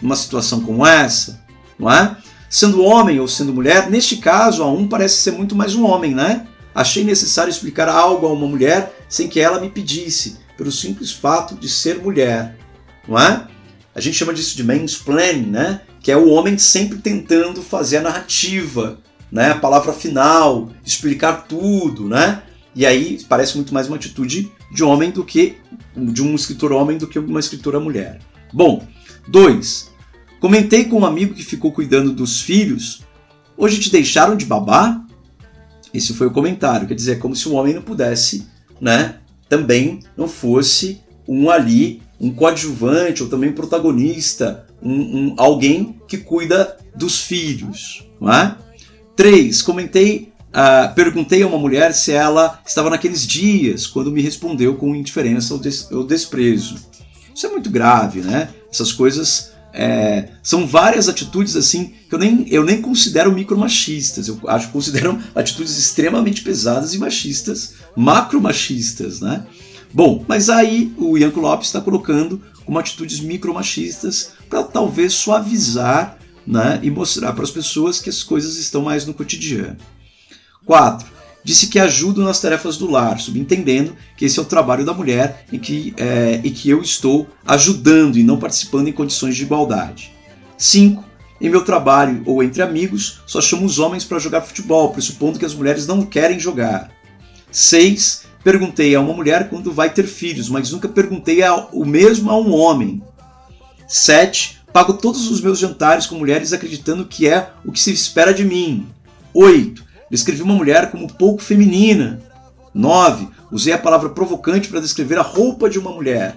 uma 0.00 0.16
situação 0.16 0.60
como 0.60 0.86
essa, 0.86 1.44
não 1.78 1.90
é? 1.90 2.16
Sendo 2.48 2.82
homem 2.82 3.20
ou 3.20 3.28
sendo 3.28 3.52
mulher, 3.52 3.90
neste 3.90 4.16
caso, 4.16 4.62
a 4.62 4.72
um 4.72 4.88
parece 4.88 5.18
ser 5.18 5.32
muito 5.32 5.54
mais 5.54 5.74
um 5.74 5.84
homem, 5.84 6.14
né? 6.14 6.46
Achei 6.74 7.04
necessário 7.04 7.50
explicar 7.50 7.88
algo 7.88 8.26
a 8.26 8.32
uma 8.32 8.46
mulher 8.46 9.04
sem 9.08 9.28
que 9.28 9.40
ela 9.40 9.60
me 9.60 9.68
pedisse, 9.68 10.38
pelo 10.56 10.72
simples 10.72 11.12
fato 11.12 11.54
de 11.54 11.68
ser 11.68 11.98
mulher, 11.98 12.56
não 13.06 13.18
é? 13.18 13.46
A 13.94 14.00
gente 14.00 14.16
chama 14.16 14.32
disso 14.32 14.56
de 14.56 14.64
mansplaining, 14.64 15.50
né? 15.50 15.80
Que 16.00 16.12
é 16.12 16.16
o 16.16 16.28
homem 16.28 16.56
sempre 16.56 16.98
tentando 16.98 17.62
fazer 17.62 17.98
a 17.98 18.02
narrativa, 18.02 18.98
né? 19.30 19.50
A 19.50 19.58
palavra 19.58 19.92
final, 19.92 20.70
explicar 20.84 21.46
tudo, 21.48 22.08
né? 22.08 22.42
E 22.74 22.86
aí 22.86 23.18
parece 23.28 23.56
muito 23.56 23.74
mais 23.74 23.88
uma 23.88 23.96
atitude 23.96 24.50
de 24.72 24.84
homem 24.84 25.10
do 25.10 25.24
que 25.24 25.56
de 25.96 26.22
um 26.22 26.34
escritor 26.34 26.72
homem 26.72 26.96
do 26.98 27.06
que 27.06 27.18
uma 27.18 27.40
escritora 27.40 27.80
mulher. 27.80 28.20
Bom, 28.52 28.86
dois. 29.26 29.90
Comentei 30.40 30.84
com 30.84 31.00
um 31.00 31.04
amigo 31.04 31.34
que 31.34 31.42
ficou 31.42 31.72
cuidando 31.72 32.12
dos 32.12 32.40
filhos. 32.40 33.02
Hoje 33.56 33.78
te 33.78 33.90
deixaram 33.90 34.36
de 34.36 34.46
babá? 34.46 35.04
Esse 35.92 36.14
foi 36.14 36.28
o 36.28 36.30
comentário. 36.30 36.86
Quer 36.86 36.94
dizer, 36.94 37.12
é 37.12 37.16
como 37.16 37.34
se 37.36 37.48
o 37.48 37.52
homem 37.52 37.74
não 37.74 37.82
pudesse, 37.82 38.46
né? 38.80 39.16
Também 39.48 40.00
não 40.16 40.28
fosse 40.28 41.00
um 41.26 41.50
ali, 41.50 42.02
um 42.20 42.32
coadjuvante 42.32 43.22
ou 43.22 43.28
também 43.28 43.52
protagonista, 43.52 44.66
um, 44.82 44.92
um 44.92 45.34
alguém 45.36 46.00
que 46.08 46.18
cuida 46.18 46.76
dos 46.94 47.20
filhos, 47.20 48.08
não 48.20 48.32
é? 48.32 48.56
Três. 49.14 49.60
Comentei 49.60 50.29
Uh, 50.50 50.92
perguntei 50.94 51.42
a 51.42 51.46
uma 51.46 51.58
mulher 51.58 51.94
se 51.94 52.12
ela 52.12 52.60
estava 52.66 52.90
naqueles 52.90 53.24
dias, 53.24 53.86
quando 53.86 54.10
me 54.10 54.20
respondeu 54.20 54.74
com 54.74 54.94
indiferença 54.94 55.54
ou, 55.54 55.60
des 55.60 55.90
ou 55.92 56.04
desprezo. 56.04 56.76
Isso 57.34 57.46
é 57.46 57.50
muito 57.50 57.70
grave, 57.70 58.20
né? 58.20 58.48
Essas 58.70 58.92
coisas 58.92 59.52
é, 59.72 60.28
são 60.42 60.66
várias 60.66 61.08
atitudes 61.08 61.54
assim 61.54 61.92
que 62.08 62.14
eu 62.14 62.18
nem, 62.18 62.44
eu 62.48 62.64
nem 62.64 62.82
considero 62.82 63.32
micromachistas. 63.32 64.26
Eu 64.26 64.40
acho 64.48 64.66
que 64.66 64.72
considero 64.72 65.18
atitudes 65.34 65.78
extremamente 65.78 66.42
pesadas 66.42 66.94
e 66.94 66.98
machistas, 66.98 67.74
macromachistas, 67.96 69.20
né? 69.20 69.46
Bom, 69.92 70.24
mas 70.26 70.48
aí 70.48 70.92
o 70.96 71.16
Ianco 71.16 71.40
Lopes 71.40 71.68
está 71.68 71.80
colocando 71.80 72.40
como 72.64 72.78
atitudes 72.78 73.20
micromachistas 73.20 74.32
para 74.48 74.62
talvez 74.62 75.12
suavizar 75.14 76.18
né, 76.46 76.78
e 76.82 76.90
mostrar 76.90 77.32
para 77.32 77.42
as 77.42 77.50
pessoas 77.50 78.00
que 78.00 78.08
as 78.08 78.22
coisas 78.22 78.56
estão 78.56 78.82
mais 78.82 79.04
no 79.04 79.14
cotidiano. 79.14 79.76
4. 80.64 81.08
Disse 81.42 81.68
que 81.68 81.78
ajudo 81.78 82.22
nas 82.22 82.40
tarefas 82.40 82.76
do 82.76 82.90
lar, 82.90 83.18
subentendendo 83.18 83.96
que 84.16 84.26
esse 84.26 84.38
é 84.38 84.42
o 84.42 84.44
trabalho 84.44 84.84
da 84.84 84.92
mulher 84.92 85.44
e 85.50 85.58
que, 85.58 85.94
é, 85.96 86.40
e 86.44 86.50
que 86.50 86.68
eu 86.68 86.82
estou 86.82 87.26
ajudando 87.46 88.18
e 88.18 88.22
não 88.22 88.38
participando 88.38 88.88
em 88.88 88.92
condições 88.92 89.36
de 89.36 89.44
igualdade. 89.44 90.12
5. 90.58 91.02
Em 91.40 91.48
meu 91.48 91.64
trabalho 91.64 92.22
ou 92.26 92.42
entre 92.42 92.60
amigos, 92.60 93.22
só 93.26 93.40
chamo 93.40 93.64
os 93.64 93.78
homens 93.78 94.04
para 94.04 94.18
jogar 94.18 94.42
futebol, 94.42 94.90
pressupondo 94.90 95.38
que 95.38 95.44
as 95.44 95.54
mulheres 95.54 95.86
não 95.86 96.04
querem 96.04 96.38
jogar. 96.38 96.90
6. 97.50 98.26
Perguntei 98.44 98.94
a 98.94 99.00
uma 99.00 99.14
mulher 99.14 99.48
quando 99.48 99.72
vai 99.72 99.90
ter 99.90 100.06
filhos, 100.06 100.50
mas 100.50 100.70
nunca 100.70 100.88
perguntei 100.88 101.40
o 101.72 101.84
mesmo 101.86 102.30
a 102.30 102.38
um 102.38 102.52
homem. 102.52 103.02
7. 103.88 104.60
Pago 104.72 104.92
todos 104.92 105.30
os 105.30 105.40
meus 105.40 105.58
jantares 105.58 106.06
com 106.06 106.16
mulheres 106.16 106.52
acreditando 106.52 107.06
que 107.06 107.26
é 107.26 107.50
o 107.64 107.72
que 107.72 107.80
se 107.80 107.92
espera 107.92 108.32
de 108.32 108.44
mim. 108.44 108.86
8. 109.32 109.89
Descrevi 110.10 110.42
uma 110.42 110.54
mulher 110.54 110.90
como 110.90 111.12
pouco 111.12 111.40
feminina. 111.40 112.20
9. 112.74 113.28
Usei 113.50 113.72
a 113.72 113.78
palavra 113.78 114.10
provocante 114.10 114.68
para 114.68 114.80
descrever 114.80 115.18
a 115.18 115.22
roupa 115.22 115.70
de 115.70 115.78
uma 115.78 115.92
mulher. 115.92 116.36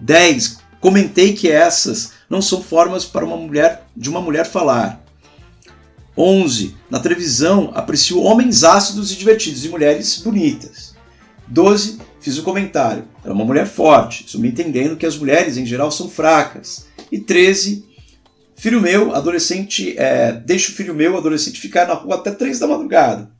10. 0.00 0.58
Comentei 0.80 1.32
que 1.32 1.50
essas 1.50 2.12
não 2.28 2.42
são 2.42 2.62
formas 2.62 3.04
para 3.04 3.24
uma 3.24 3.36
mulher 3.36 3.86
de 3.96 4.08
uma 4.08 4.20
mulher 4.20 4.46
falar. 4.46 5.02
11. 6.16 6.76
Na 6.90 7.00
televisão, 7.00 7.70
aprecio 7.74 8.20
homens 8.20 8.64
ácidos 8.64 9.12
e 9.12 9.16
divertidos 9.16 9.64
e 9.64 9.68
mulheres 9.68 10.18
bonitas. 10.18 10.94
12. 11.46 11.98
Fiz 12.20 12.36
o 12.36 12.42
um 12.42 12.44
comentário. 12.44 13.04
Ela 13.24 13.32
é 13.32 13.36
uma 13.36 13.44
mulher 13.44 13.66
forte, 13.66 14.38
me 14.38 14.48
entendendo 14.48 14.96
que 14.96 15.06
as 15.06 15.16
mulheres 15.16 15.56
em 15.56 15.64
geral 15.64 15.90
são 15.90 16.08
fracas. 16.08 16.86
E 17.10 17.18
13. 17.18 17.87
Filho 18.58 18.80
meu, 18.80 19.14
adolescente, 19.14 19.94
é, 19.96 20.32
deixo 20.32 20.72
o 20.72 20.74
filho 20.74 20.92
meu, 20.92 21.16
adolescente, 21.16 21.60
ficar 21.60 21.86
na 21.86 21.94
rua 21.94 22.16
até 22.16 22.32
três 22.32 22.58
da 22.58 22.66
madrugada, 22.66 23.30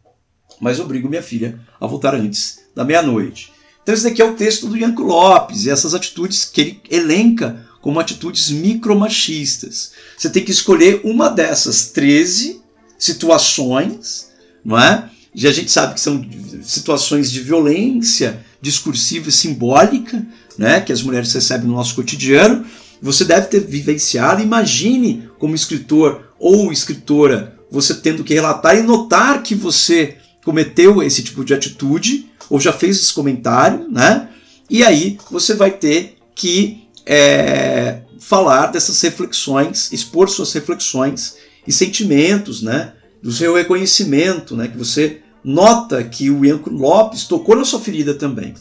mas 0.60 0.78
obrigo 0.78 1.08
minha 1.08 1.22
filha 1.22 1.58
a 1.80 1.88
voltar 1.88 2.14
antes 2.14 2.60
da 2.74 2.84
meia-noite. 2.84 3.52
Então 3.82 3.92
esse 3.92 4.04
daqui 4.04 4.22
é 4.22 4.24
o 4.24 4.34
texto 4.34 4.68
do 4.68 4.76
Ianco 4.76 5.02
Lopes 5.02 5.64
e 5.64 5.70
essas 5.70 5.92
atitudes 5.92 6.44
que 6.44 6.60
ele 6.60 6.80
elenca 6.88 7.66
como 7.80 7.98
atitudes 7.98 8.48
micromachistas. 8.50 9.90
Você 10.16 10.30
tem 10.30 10.44
que 10.44 10.52
escolher 10.52 11.00
uma 11.02 11.28
dessas 11.28 11.86
13 11.90 12.62
situações, 12.96 14.30
não 14.64 14.78
é? 14.78 15.10
E 15.34 15.48
a 15.48 15.52
gente 15.52 15.70
sabe 15.70 15.94
que 15.94 16.00
são 16.00 16.24
situações 16.62 17.28
de 17.30 17.40
violência 17.40 18.44
discursiva 18.62 19.30
e 19.30 19.32
simbólica, 19.32 20.24
né, 20.56 20.80
que 20.80 20.92
as 20.92 21.02
mulheres 21.02 21.32
recebem 21.32 21.66
no 21.66 21.74
nosso 21.74 21.94
cotidiano, 21.94 22.64
você 23.00 23.24
deve 23.24 23.46
ter 23.46 23.60
vivenciado. 23.60 24.42
Imagine 24.42 25.28
como 25.38 25.54
escritor 25.54 26.32
ou 26.38 26.72
escritora 26.72 27.58
você 27.70 27.94
tendo 27.94 28.24
que 28.24 28.34
relatar 28.34 28.76
e 28.76 28.82
notar 28.82 29.42
que 29.42 29.54
você 29.54 30.16
cometeu 30.44 31.02
esse 31.02 31.22
tipo 31.22 31.44
de 31.44 31.52
atitude 31.52 32.30
ou 32.48 32.58
já 32.58 32.72
fez 32.72 32.96
esse 32.96 33.12
comentário, 33.12 33.86
né? 33.90 34.28
E 34.70 34.82
aí 34.82 35.18
você 35.30 35.54
vai 35.54 35.70
ter 35.70 36.16
que 36.34 36.88
é, 37.04 38.00
falar 38.20 38.66
dessas 38.66 39.00
reflexões, 39.00 39.92
expor 39.92 40.28
suas 40.28 40.52
reflexões 40.52 41.36
e 41.66 41.72
sentimentos, 41.72 42.62
né? 42.62 42.92
Do 43.22 43.32
seu 43.32 43.54
reconhecimento, 43.54 44.56
né? 44.56 44.68
Que 44.68 44.78
você 44.78 45.20
nota 45.42 46.02
que 46.04 46.30
o 46.30 46.44
Ianco 46.44 46.70
Lopes 46.70 47.24
tocou 47.24 47.56
na 47.56 47.64
sua 47.64 47.80
ferida 47.80 48.14
também. 48.14 48.54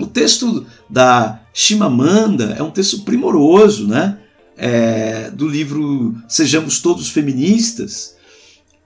O 0.00 0.06
texto 0.06 0.66
da 0.88 1.40
Chimamanda 1.52 2.56
é 2.58 2.62
um 2.62 2.70
texto 2.70 3.02
primoroso, 3.02 3.86
né? 3.86 4.18
É, 4.56 5.30
do 5.30 5.48
livro 5.48 6.14
Sejamos 6.28 6.80
Todos 6.80 7.08
Feministas, 7.08 8.16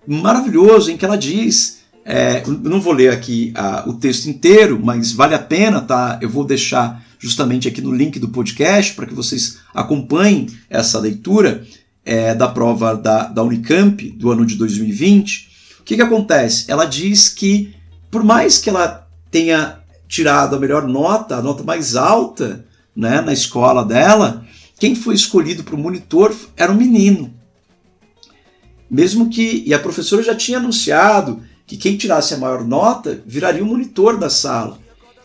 maravilhoso, 0.06 0.90
em 0.90 0.96
que 0.96 1.04
ela 1.04 1.16
diz. 1.16 1.82
É, 2.04 2.42
não 2.46 2.80
vou 2.80 2.92
ler 2.92 3.10
aqui 3.12 3.52
a, 3.56 3.88
o 3.88 3.94
texto 3.94 4.26
inteiro, 4.26 4.78
mas 4.82 5.12
vale 5.12 5.34
a 5.34 5.38
pena, 5.38 5.80
tá? 5.80 6.18
Eu 6.20 6.28
vou 6.28 6.44
deixar 6.44 7.02
justamente 7.18 7.66
aqui 7.66 7.80
no 7.80 7.94
link 7.94 8.18
do 8.18 8.28
podcast 8.28 8.92
para 8.92 9.06
que 9.06 9.14
vocês 9.14 9.58
acompanhem 9.72 10.46
essa 10.68 10.98
leitura 10.98 11.64
é, 12.04 12.34
da 12.34 12.46
prova 12.46 12.94
da, 12.94 13.24
da 13.24 13.42
Unicamp 13.42 14.10
do 14.10 14.30
ano 14.30 14.44
de 14.44 14.56
2020. 14.56 15.48
O 15.80 15.82
que, 15.84 15.96
que 15.96 16.02
acontece? 16.02 16.70
Ela 16.70 16.84
diz 16.84 17.30
que, 17.30 17.74
por 18.10 18.22
mais 18.22 18.58
que 18.58 18.68
ela 18.68 19.08
tenha 19.30 19.78
tirado 20.08 20.56
a 20.56 20.60
melhor 20.60 20.86
nota, 20.86 21.36
a 21.36 21.42
nota 21.42 21.62
mais 21.62 21.96
alta 21.96 22.64
né, 22.94 23.20
na 23.20 23.32
escola 23.32 23.84
dela, 23.84 24.44
quem 24.78 24.94
foi 24.94 25.14
escolhido 25.14 25.64
para 25.64 25.74
o 25.74 25.78
monitor 25.78 26.34
era 26.56 26.70
um 26.70 26.76
menino. 26.76 27.32
Mesmo 28.90 29.28
que. 29.28 29.62
E 29.66 29.74
a 29.74 29.78
professora 29.78 30.22
já 30.22 30.34
tinha 30.34 30.58
anunciado 30.58 31.42
que 31.66 31.76
quem 31.76 31.96
tirasse 31.96 32.34
a 32.34 32.38
maior 32.38 32.64
nota 32.64 33.22
viraria 33.26 33.62
o 33.62 33.66
monitor 33.66 34.18
da 34.18 34.28
sala. 34.28 34.78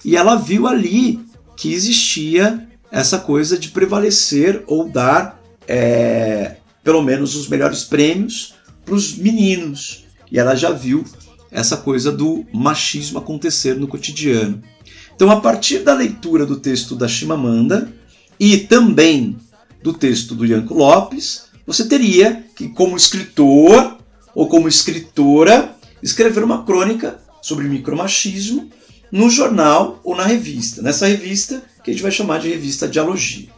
E 0.03 0.15
ela 0.15 0.36
viu 0.36 0.67
ali 0.67 1.19
que 1.57 1.74
existia 1.74 2.67
essa 2.91 3.19
coisa 3.19 3.57
de 3.57 3.69
prevalecer 3.69 4.63
ou 4.65 4.89
dar 4.89 5.39
é, 5.67 6.55
pelo 6.83 7.01
menos 7.01 7.36
os 7.36 7.48
melhores 7.48 7.83
prêmios 7.83 8.55
para 8.86 8.95
os 8.95 9.15
meninos. 9.15 10.05
E 10.31 10.39
ela 10.39 10.55
já 10.55 10.71
viu 10.71 11.03
essa 11.51 11.77
coisa 11.77 12.11
do 12.11 12.45
machismo 12.53 13.19
acontecer 13.19 13.75
no 13.75 13.87
cotidiano. 13.87 14.61
Então, 15.15 15.29
a 15.31 15.41
partir 15.41 15.79
da 15.79 15.93
leitura 15.93 16.45
do 16.45 16.57
texto 16.57 16.95
da 16.95 17.07
Chimamanda 17.07 17.91
e 18.39 18.57
também 18.57 19.37
do 19.83 19.93
texto 19.93 20.35
do 20.35 20.45
Ianco 20.45 20.73
Lopes, 20.73 21.45
você 21.65 21.85
teria 21.85 22.43
que, 22.55 22.69
como 22.69 22.95
escritor 22.95 23.97
ou 24.33 24.47
como 24.47 24.67
escritora, 24.67 25.75
escrever 26.01 26.43
uma 26.43 26.63
crônica 26.63 27.19
sobre 27.41 27.67
micromachismo 27.67 28.69
no 29.11 29.29
jornal 29.29 29.99
ou 30.03 30.15
na 30.15 30.25
revista. 30.25 30.81
Nessa 30.81 31.07
revista, 31.07 31.63
que 31.83 31.91
a 31.91 31.93
gente 31.93 32.03
vai 32.03 32.11
chamar 32.11 32.39
de 32.39 32.49
revista 32.49 32.87
Dialogia. 32.87 33.49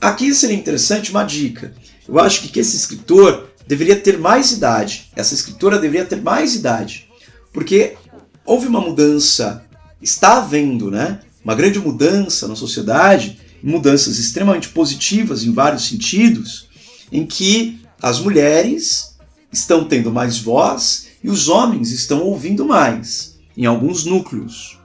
Aqui 0.00 0.34
seria 0.34 0.56
interessante 0.56 1.10
uma 1.10 1.24
dica. 1.24 1.74
Eu 2.08 2.18
acho 2.18 2.48
que 2.48 2.58
esse 2.58 2.76
escritor 2.76 3.51
deveria 3.72 3.96
ter 3.96 4.18
mais 4.18 4.52
idade, 4.52 5.10
essa 5.16 5.32
escritora 5.32 5.78
deveria 5.78 6.04
ter 6.04 6.20
mais 6.20 6.54
idade, 6.54 7.08
porque 7.54 7.96
houve 8.44 8.66
uma 8.66 8.82
mudança, 8.82 9.64
está 9.98 10.36
havendo, 10.36 10.90
né? 10.90 11.20
Uma 11.42 11.54
grande 11.54 11.78
mudança 11.78 12.46
na 12.46 12.54
sociedade, 12.54 13.40
mudanças 13.62 14.18
extremamente 14.18 14.68
positivas 14.68 15.42
em 15.42 15.54
vários 15.54 15.86
sentidos, 15.88 16.68
em 17.10 17.24
que 17.24 17.80
as 18.02 18.20
mulheres 18.20 19.16
estão 19.50 19.86
tendo 19.86 20.12
mais 20.12 20.38
voz 20.38 21.08
e 21.24 21.30
os 21.30 21.48
homens 21.48 21.92
estão 21.92 22.20
ouvindo 22.24 22.66
mais 22.66 23.38
em 23.56 23.64
alguns 23.64 24.04
núcleos. 24.04 24.78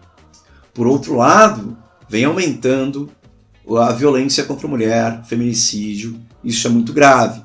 Por 0.73 0.87
outro 0.87 1.13
lado, 1.15 1.77
vem 2.07 2.23
aumentando 2.23 3.11
a 3.69 3.91
violência 3.91 4.45
contra 4.45 4.65
a 4.65 4.69
mulher, 4.69 5.25
feminicídio, 5.25 6.17
isso 6.41 6.65
é 6.67 6.69
muito 6.69 6.93
grave. 6.93 7.41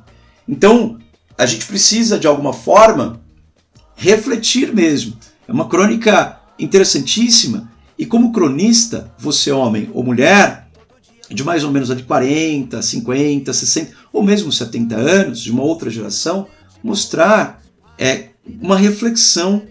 Então, 0.48 1.01
a 1.36 1.46
gente 1.46 1.66
precisa 1.66 2.18
de 2.18 2.26
alguma 2.26 2.52
forma 2.52 3.20
refletir 3.94 4.72
mesmo. 4.74 5.16
É 5.46 5.52
uma 5.52 5.68
crônica 5.68 6.40
interessantíssima 6.58 7.70
e 7.98 8.06
como 8.06 8.32
cronista, 8.32 9.12
você 9.18 9.50
homem 9.50 9.90
ou 9.92 10.02
mulher, 10.02 10.68
de 11.30 11.44
mais 11.44 11.64
ou 11.64 11.70
menos 11.70 11.94
de 11.94 12.02
40, 12.02 12.82
50, 12.82 13.52
60 13.52 13.92
ou 14.12 14.22
mesmo 14.22 14.52
70 14.52 14.96
anos, 14.96 15.40
de 15.40 15.50
uma 15.50 15.62
outra 15.62 15.90
geração, 15.90 16.46
mostrar 16.82 17.62
é 17.98 18.30
uma 18.60 18.76
reflexão 18.76 19.62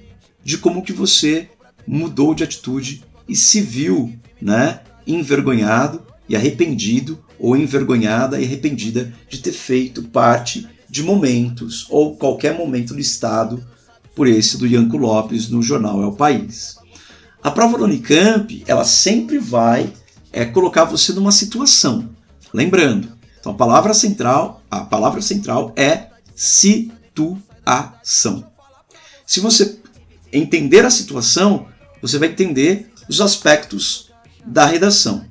de 0.43 0.57
como 0.57 0.81
que 0.81 0.93
você 0.93 1.49
mudou 1.85 2.33
de 2.33 2.43
atitude 2.43 3.03
e 3.27 3.35
se 3.35 3.61
viu, 3.61 4.13
né, 4.41 4.81
envergonhado 5.05 6.01
e 6.27 6.35
arrependido 6.35 7.19
ou 7.37 7.57
envergonhada 7.57 8.39
e 8.39 8.45
arrependida 8.45 9.13
de 9.29 9.39
ter 9.39 9.51
feito 9.51 10.03
parte 10.03 10.67
de 10.91 11.01
momentos 11.01 11.87
ou 11.89 12.17
qualquer 12.17 12.53
momento 12.53 12.93
listado 12.93 13.65
por 14.13 14.27
esse 14.27 14.57
do 14.57 14.67
Ianco 14.67 14.97
Lopes 14.97 15.47
no 15.49 15.63
jornal 15.63 16.03
É 16.03 16.05
o 16.05 16.11
País. 16.11 16.75
A 17.41 17.49
prova 17.49 17.77
do 17.77 17.85
Unicamp, 17.85 18.61
ela 18.67 18.83
sempre 18.83 19.39
vai 19.39 19.93
é, 20.33 20.43
colocar 20.43 20.83
você 20.83 21.13
numa 21.13 21.31
situação. 21.31 22.09
Lembrando, 22.53 23.07
então 23.39 23.53
a 23.53 23.55
palavra 23.55 23.93
central, 23.93 24.61
a 24.69 24.81
palavra 24.81 25.21
central 25.21 25.71
é 25.77 26.07
situação. 26.35 26.91
Se 29.25 29.39
você 29.39 29.79
entender 30.33 30.85
a 30.85 30.91
situação, 30.91 31.67
você 32.01 32.19
vai 32.19 32.27
entender 32.27 32.91
os 33.07 33.21
aspectos 33.21 34.11
da 34.45 34.65
redação. 34.65 35.23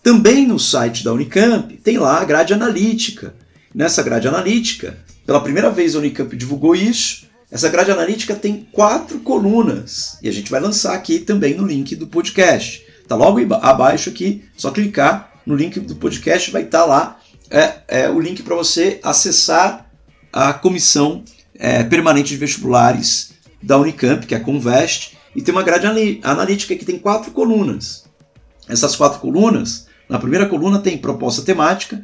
Também 0.00 0.46
no 0.46 0.60
site 0.60 1.02
da 1.02 1.12
Unicamp 1.12 1.76
tem 1.78 1.98
lá 1.98 2.20
a 2.20 2.24
grade 2.24 2.54
analítica, 2.54 3.34
Nessa 3.74 4.02
grade 4.02 4.28
analítica, 4.28 4.98
pela 5.26 5.40
primeira 5.40 5.70
vez 5.70 5.94
a 5.94 5.98
Unicamp 5.98 6.36
divulgou 6.36 6.74
isso. 6.74 7.26
Essa 7.50 7.68
grade 7.68 7.90
analítica 7.90 8.34
tem 8.34 8.68
quatro 8.72 9.20
colunas 9.20 10.18
e 10.22 10.28
a 10.28 10.32
gente 10.32 10.50
vai 10.50 10.60
lançar 10.60 10.94
aqui 10.94 11.18
também 11.18 11.54
no 11.54 11.66
link 11.66 11.94
do 11.96 12.06
podcast. 12.06 12.84
Tá 13.06 13.14
logo 13.14 13.38
abaixo 13.54 14.10
aqui, 14.10 14.44
só 14.56 14.70
clicar 14.70 15.32
no 15.46 15.54
link 15.54 15.80
do 15.80 15.96
podcast 15.96 16.50
vai 16.50 16.62
estar 16.62 16.80
tá 16.80 16.84
lá 16.84 17.20
é, 17.50 17.74
é, 17.88 18.10
o 18.10 18.18
link 18.18 18.42
para 18.42 18.54
você 18.54 18.98
acessar 19.02 19.90
a 20.32 20.52
comissão 20.52 21.22
é, 21.54 21.82
permanente 21.84 22.30
de 22.30 22.36
vestibulares 22.36 23.32
da 23.62 23.78
Unicamp, 23.78 24.26
que 24.26 24.34
é 24.34 24.38
a 24.38 24.40
Convest, 24.40 25.18
e 25.36 25.42
tem 25.42 25.54
uma 25.54 25.62
grade 25.62 25.86
analítica 26.22 26.74
que 26.74 26.84
tem 26.84 26.98
quatro 26.98 27.30
colunas. 27.30 28.04
Essas 28.68 28.96
quatro 28.96 29.20
colunas, 29.20 29.86
na 30.08 30.18
primeira 30.18 30.46
coluna 30.46 30.78
tem 30.78 30.96
proposta 30.96 31.42
temática, 31.42 32.02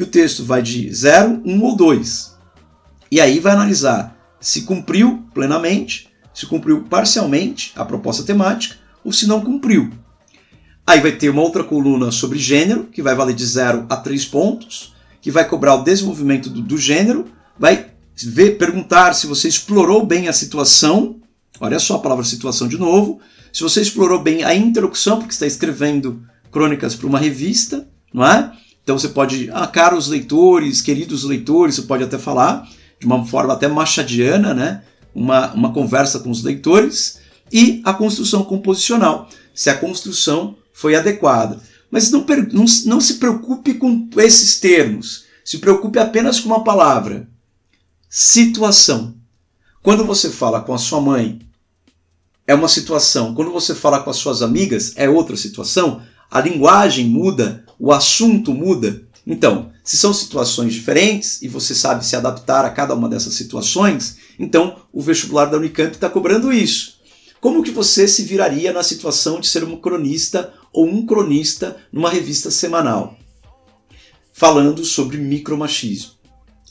que 0.00 0.04
o 0.04 0.06
texto 0.06 0.42
vai 0.46 0.62
de 0.62 0.90
0, 0.90 1.42
1 1.44 1.52
um 1.52 1.62
ou 1.62 1.76
2. 1.76 2.34
E 3.10 3.20
aí 3.20 3.38
vai 3.38 3.52
analisar 3.52 4.16
se 4.40 4.62
cumpriu 4.62 5.26
plenamente, 5.34 6.08
se 6.32 6.46
cumpriu 6.46 6.84
parcialmente 6.84 7.70
a 7.76 7.84
proposta 7.84 8.22
temática 8.22 8.76
ou 9.04 9.12
se 9.12 9.26
não 9.26 9.42
cumpriu. 9.42 9.90
Aí 10.86 11.00
vai 11.00 11.12
ter 11.12 11.28
uma 11.28 11.42
outra 11.42 11.62
coluna 11.62 12.10
sobre 12.10 12.38
gênero, 12.38 12.84
que 12.84 13.02
vai 13.02 13.14
valer 13.14 13.34
de 13.34 13.44
0 13.44 13.84
a 13.90 13.96
3 13.98 14.24
pontos, 14.24 14.94
que 15.20 15.30
vai 15.30 15.46
cobrar 15.46 15.74
o 15.74 15.84
desenvolvimento 15.84 16.48
do, 16.48 16.62
do 16.62 16.78
gênero, 16.78 17.26
vai 17.58 17.90
ver, 18.16 18.56
perguntar 18.56 19.12
se 19.12 19.26
você 19.26 19.48
explorou 19.48 20.06
bem 20.06 20.28
a 20.28 20.32
situação, 20.32 21.20
olha 21.60 21.78
só 21.78 21.96
a 21.96 22.00
palavra 22.00 22.24
situação 22.24 22.66
de 22.66 22.78
novo, 22.78 23.20
se 23.52 23.62
você 23.62 23.82
explorou 23.82 24.22
bem 24.22 24.44
a 24.44 24.54
introdução, 24.54 25.18
porque 25.18 25.34
está 25.34 25.46
escrevendo 25.46 26.22
crônicas 26.50 26.94
para 26.94 27.06
uma 27.06 27.18
revista, 27.18 27.86
não 28.14 28.24
é? 28.24 28.50
Então 28.90 28.98
você 28.98 29.10
pode, 29.10 29.48
ah, 29.52 29.68
caros 29.68 30.08
leitores, 30.08 30.82
queridos 30.82 31.22
leitores, 31.22 31.76
você 31.76 31.82
pode 31.82 32.02
até 32.02 32.18
falar 32.18 32.68
de 32.98 33.06
uma 33.06 33.24
forma 33.24 33.52
até 33.52 33.68
machadiana, 33.68 34.52
né? 34.52 34.82
Uma, 35.14 35.52
uma 35.52 35.72
conversa 35.72 36.18
com 36.18 36.28
os 36.28 36.42
leitores 36.42 37.20
e 37.52 37.80
a 37.84 37.94
construção 37.94 38.42
composicional, 38.42 39.28
se 39.54 39.70
a 39.70 39.78
construção 39.78 40.56
foi 40.72 40.96
adequada. 40.96 41.60
Mas 41.88 42.10
não, 42.10 42.26
não, 42.52 42.64
não 42.86 43.00
se 43.00 43.14
preocupe 43.14 43.74
com 43.74 44.08
esses 44.16 44.58
termos, 44.58 45.26
se 45.44 45.58
preocupe 45.58 46.00
apenas 46.00 46.40
com 46.40 46.48
uma 46.48 46.64
palavra: 46.64 47.28
situação. 48.08 49.14
Quando 49.84 50.04
você 50.04 50.30
fala 50.30 50.62
com 50.62 50.74
a 50.74 50.78
sua 50.78 51.00
mãe, 51.00 51.38
é 52.44 52.56
uma 52.56 52.66
situação. 52.66 53.36
Quando 53.36 53.52
você 53.52 53.72
fala 53.72 54.00
com 54.00 54.10
as 54.10 54.16
suas 54.16 54.42
amigas, 54.42 54.94
é 54.96 55.08
outra 55.08 55.36
situação. 55.36 56.02
A 56.28 56.40
linguagem 56.40 57.08
muda, 57.08 57.64
o 57.80 57.92
assunto 57.92 58.52
muda. 58.52 59.02
Então, 59.26 59.72
se 59.82 59.96
são 59.96 60.12
situações 60.12 60.74
diferentes 60.74 61.40
e 61.40 61.48
você 61.48 61.74
sabe 61.74 62.04
se 62.04 62.14
adaptar 62.14 62.64
a 62.64 62.70
cada 62.70 62.94
uma 62.94 63.08
dessas 63.08 63.34
situações, 63.34 64.18
então 64.38 64.76
o 64.92 65.00
vestibular 65.00 65.46
da 65.46 65.56
Unicamp 65.56 65.94
está 65.94 66.10
cobrando 66.10 66.52
isso. 66.52 67.00
Como 67.40 67.62
que 67.62 67.70
você 67.70 68.06
se 68.06 68.22
viraria 68.24 68.70
na 68.70 68.82
situação 68.82 69.40
de 69.40 69.46
ser 69.46 69.64
um 69.64 69.76
cronista 69.76 70.52
ou 70.72 70.86
um 70.86 71.06
cronista 71.06 71.78
numa 71.90 72.10
revista 72.10 72.50
semanal? 72.50 73.16
Falando 74.32 74.84
sobre 74.84 75.16
micromachismo. 75.16 76.12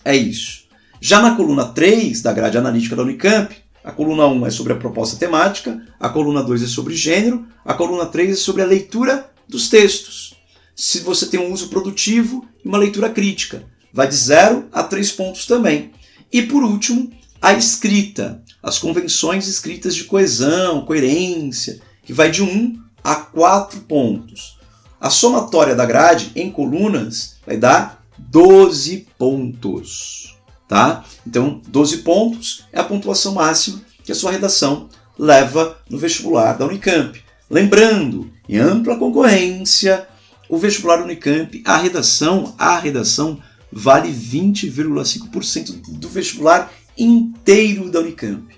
É 0.06 0.16
isso. 0.16 0.66
Já 1.02 1.22
na 1.22 1.36
coluna 1.36 1.66
3 1.66 2.22
da 2.22 2.32
grade 2.32 2.58
analítica 2.58 2.96
da 2.96 3.04
Unicamp, 3.04 3.56
a 3.84 3.92
coluna 3.92 4.28
1 4.28 4.46
é 4.46 4.52
sobre 4.52 4.74
a 4.74 4.76
proposta 4.76 5.18
temática, 5.18 5.82
a 6.00 6.10
coluna 6.10 6.44
2 6.44 6.64
é 6.64 6.68
sobre 6.68 6.96
gênero, 6.96 7.48
a 7.66 7.74
coluna 7.74 8.06
3 8.06 8.32
é 8.32 8.36
sobre 8.36 8.62
a 8.62 8.66
leitura 8.66 9.32
dos 9.48 9.70
textos 9.70 10.39
se 10.80 11.02
você 11.02 11.26
tem 11.26 11.38
um 11.38 11.52
uso 11.52 11.68
produtivo 11.68 12.48
e 12.64 12.68
uma 12.68 12.78
leitura 12.78 13.10
crítica. 13.10 13.66
Vai 13.92 14.08
de 14.08 14.16
0 14.16 14.70
a 14.72 14.82
3 14.82 15.12
pontos 15.12 15.46
também. 15.46 15.92
E 16.32 16.42
por 16.42 16.64
último, 16.64 17.12
a 17.42 17.52
escrita, 17.52 18.42
as 18.64 18.80
convenções 18.80 19.46
escritas 19.46 19.94
de 19.94 20.06
coesão, 20.06 20.86
coerência, 20.86 21.82
que 22.02 22.14
vai 22.14 22.32
de 22.32 22.42
1 22.42 22.82
a 23.04 23.16
4 23.16 23.82
pontos. 23.82 24.58
A 25.02 25.10
somatória 25.10 25.76
da 25.76 25.86
grade 25.86 26.32
em 26.34 26.50
colunas 26.50 27.36
vai 27.46 27.58
dar 27.58 28.02
12 28.18 29.06
pontos, 29.18 30.38
tá? 30.66 31.04
Então, 31.28 31.62
12 31.68 31.98
pontos 31.98 32.64
é 32.72 32.80
a 32.80 32.86
pontuação 32.86 33.34
máxima 33.34 33.82
que 34.02 34.14
a 34.14 34.16
sua 34.16 34.32
redação 34.32 34.88
leva 35.18 35.78
no 35.90 35.98
vestibular 35.98 36.54
da 36.54 36.66
Unicamp. 36.66 37.22
Lembrando, 37.50 38.32
em 38.48 38.58
ampla 38.58 38.98
concorrência, 38.98 40.08
o 40.50 40.58
vestibular 40.58 41.02
Unicamp, 41.02 41.62
a 41.64 41.78
redação, 41.78 42.56
a 42.58 42.78
redação 42.80 43.40
vale 43.72 44.12
20,5% 44.12 46.00
do 46.00 46.10
vestibular 46.10 46.74
inteiro 46.98 47.90
da 47.92 48.00
Unicamp. 48.00 48.54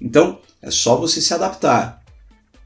Então, 0.00 0.40
é 0.60 0.70
só 0.70 0.96
você 0.96 1.20
se 1.20 1.32
adaptar. 1.32 2.02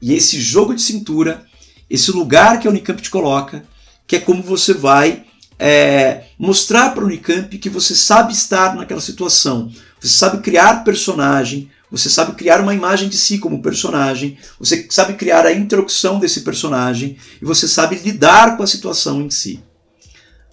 E 0.01 0.13
esse 0.13 0.41
jogo 0.41 0.73
de 0.73 0.81
cintura, 0.81 1.45
esse 1.87 2.11
lugar 2.11 2.59
que 2.59 2.67
a 2.67 2.71
Unicamp 2.71 2.99
te 2.99 3.11
coloca, 3.11 3.63
que 4.07 4.15
é 4.15 4.19
como 4.19 4.41
você 4.41 4.73
vai 4.73 5.25
é, 5.59 6.23
mostrar 6.39 6.89
para 6.89 7.03
a 7.03 7.05
Unicamp 7.05 7.55
que 7.59 7.69
você 7.69 7.95
sabe 7.95 8.33
estar 8.33 8.75
naquela 8.75 8.99
situação, 8.99 9.71
você 9.99 10.07
sabe 10.07 10.41
criar 10.41 10.83
personagem, 10.83 11.69
você 11.91 12.09
sabe 12.09 12.35
criar 12.35 12.61
uma 12.61 12.73
imagem 12.73 13.09
de 13.09 13.17
si 13.17 13.37
como 13.37 13.61
personagem, 13.61 14.37
você 14.57 14.87
sabe 14.89 15.13
criar 15.13 15.45
a 15.45 15.53
introdução 15.53 16.19
desse 16.19 16.41
personagem 16.41 17.17
e 17.41 17.45
você 17.45 17.67
sabe 17.67 17.97
lidar 17.97 18.55
com 18.55 18.63
a 18.63 18.67
situação 18.67 19.21
em 19.21 19.29
si. 19.29 19.61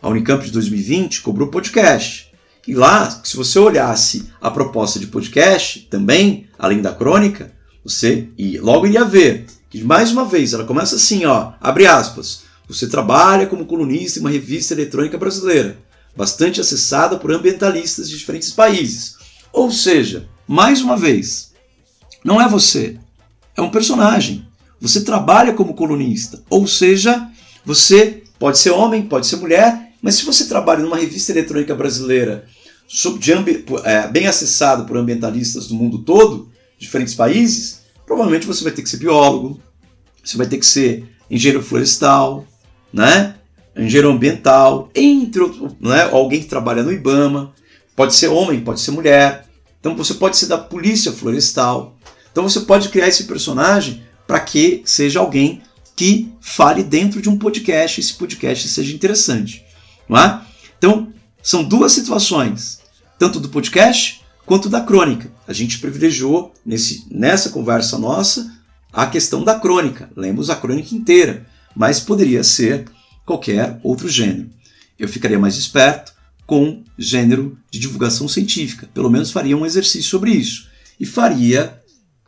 A 0.03 0.09
Unicamp 0.09 0.44
de 0.44 0.51
2020 0.51 1.22
cobrou 1.22 1.48
podcast. 1.48 2.29
E 2.66 2.74
lá, 2.74 3.22
se 3.24 3.37
você 3.37 3.59
olhasse 3.59 4.31
a 4.40 4.51
proposta 4.51 4.98
de 4.98 5.07
podcast, 5.07 5.87
também, 5.90 6.46
além 6.59 6.83
da 6.83 6.92
crônica, 6.92 7.53
você 7.85 8.29
logo 8.61 8.87
iria 8.87 9.05
ver 9.05 9.46
que 9.70 9.83
mais 9.83 10.11
uma 10.11 10.24
vez 10.24 10.53
ela 10.53 10.64
começa 10.64 10.96
assim, 10.96 11.24
ó, 11.24 11.53
abre 11.61 11.87
aspas. 11.87 12.42
Você 12.68 12.87
trabalha 12.87 13.46
como 13.46 13.64
colunista 13.64 14.18
em 14.18 14.22
uma 14.22 14.31
revista 14.31 14.74
eletrônica 14.74 15.16
brasileira. 15.16 15.79
bastante 16.16 16.61
acessada 16.61 17.16
por 17.16 17.31
ambientalistas 17.33 18.11
de 18.11 18.18
diferentes 18.18 18.51
países. 18.51 19.17
Ou 19.52 19.70
seja, 19.70 20.28
mais 20.46 20.80
uma 20.80 20.96
vez, 20.96 21.52
não 22.24 22.40
é 22.40 22.48
você, 22.48 22.98
é 23.56 23.62
um 23.62 23.70
personagem. 23.70 24.46
Você 24.80 25.02
trabalha 25.02 25.52
como 25.52 25.74
colunista, 25.74 26.42
ou 26.48 26.66
seja, 26.66 27.28
você 27.64 28.22
pode 28.38 28.58
ser 28.58 28.70
homem, 28.70 29.02
pode 29.02 29.26
ser 29.26 29.37
mulher, 29.37 29.92
mas 30.00 30.14
se 30.14 30.24
você 30.24 30.46
trabalha 30.46 30.82
numa 30.82 30.96
revista 30.96 31.32
eletrônica 31.32 31.74
brasileira 31.74 32.46
é, 33.84 34.08
bem 34.08 34.26
acessado 34.26 34.84
por 34.84 34.96
ambientalistas 34.96 35.66
do 35.66 35.74
mundo 35.74 35.98
todo, 35.98 36.48
diferentes 36.78 37.14
países, 37.14 37.82
provavelmente 38.06 38.46
você 38.46 38.62
vai 38.62 38.72
ter 38.72 38.82
que 38.82 38.88
ser 38.88 38.98
biólogo, 38.98 39.61
você 40.24 40.37
vai 40.37 40.46
ter 40.46 40.58
que 40.58 40.66
ser 40.66 41.04
engenheiro 41.30 41.62
florestal, 41.62 42.46
né? 42.92 43.34
engenheiro 43.76 44.11
ambiental, 44.11 44.90
entre 44.94 45.42
outros, 45.42 45.72
né? 45.80 46.08
alguém 46.11 46.40
que 46.40 46.46
trabalha 46.46 46.82
no 46.82 46.92
IBAMA, 46.92 47.52
pode 47.98 48.14
ser 48.14 48.28
homem, 48.28 48.61
pode 48.61 48.80
ser 48.80 48.92
mulher, 48.92 49.44
então 49.80 49.96
você 49.96 50.14
pode 50.14 50.37
ser 50.37 50.46
da 50.46 50.56
polícia 50.56 51.11
florestal, 51.11 51.98
então 52.30 52.48
você 52.48 52.61
pode 52.61 52.90
criar 52.90 53.08
esse 53.08 53.24
personagem 53.24 54.04
para 54.24 54.38
que 54.38 54.82
seja 54.84 55.18
alguém 55.18 55.62
que 55.96 56.32
fale 56.40 56.84
dentro 56.84 57.20
de 57.20 57.28
um 57.28 57.37
podcast, 57.37 57.98
esse 57.98 58.14
podcast 58.14 58.68
seja 58.68 58.94
interessante, 58.94 59.64
não 60.08 60.16
é? 60.16 60.40
Então 60.78 61.12
são 61.42 61.64
duas 61.64 61.90
situações, 61.90 62.78
tanto 63.18 63.40
do 63.40 63.48
podcast 63.48 64.24
quanto 64.46 64.68
da 64.68 64.80
crônica. 64.80 65.32
A 65.44 65.52
gente 65.52 65.80
privilegiou 65.80 66.54
nesse, 66.64 67.04
nessa 67.11 67.50
conversa 67.50 67.98
nossa 67.98 68.48
a 68.92 69.06
questão 69.06 69.42
da 69.42 69.58
crônica. 69.58 70.08
Lemos 70.14 70.50
a 70.50 70.54
crônica 70.54 70.94
inteira, 70.94 71.48
mas 71.74 71.98
poderia 71.98 72.44
ser 72.44 72.84
qualquer 73.26 73.80
outro 73.82 74.08
gênero. 74.08 74.48
Eu 74.96 75.08
ficaria 75.08 75.38
mais 75.38 75.56
esperto 75.56 76.12
com 76.46 76.84
gênero 76.98 77.56
de 77.70 77.78
divulgação 77.78 78.26
científica. 78.28 78.88
Pelo 78.92 79.08
menos 79.08 79.30
faria 79.30 79.56
um 79.56 79.64
exercício 79.64 80.11
sobre 80.11 80.32
isso. 80.32 80.68
E 80.98 81.06
faria 81.06 81.80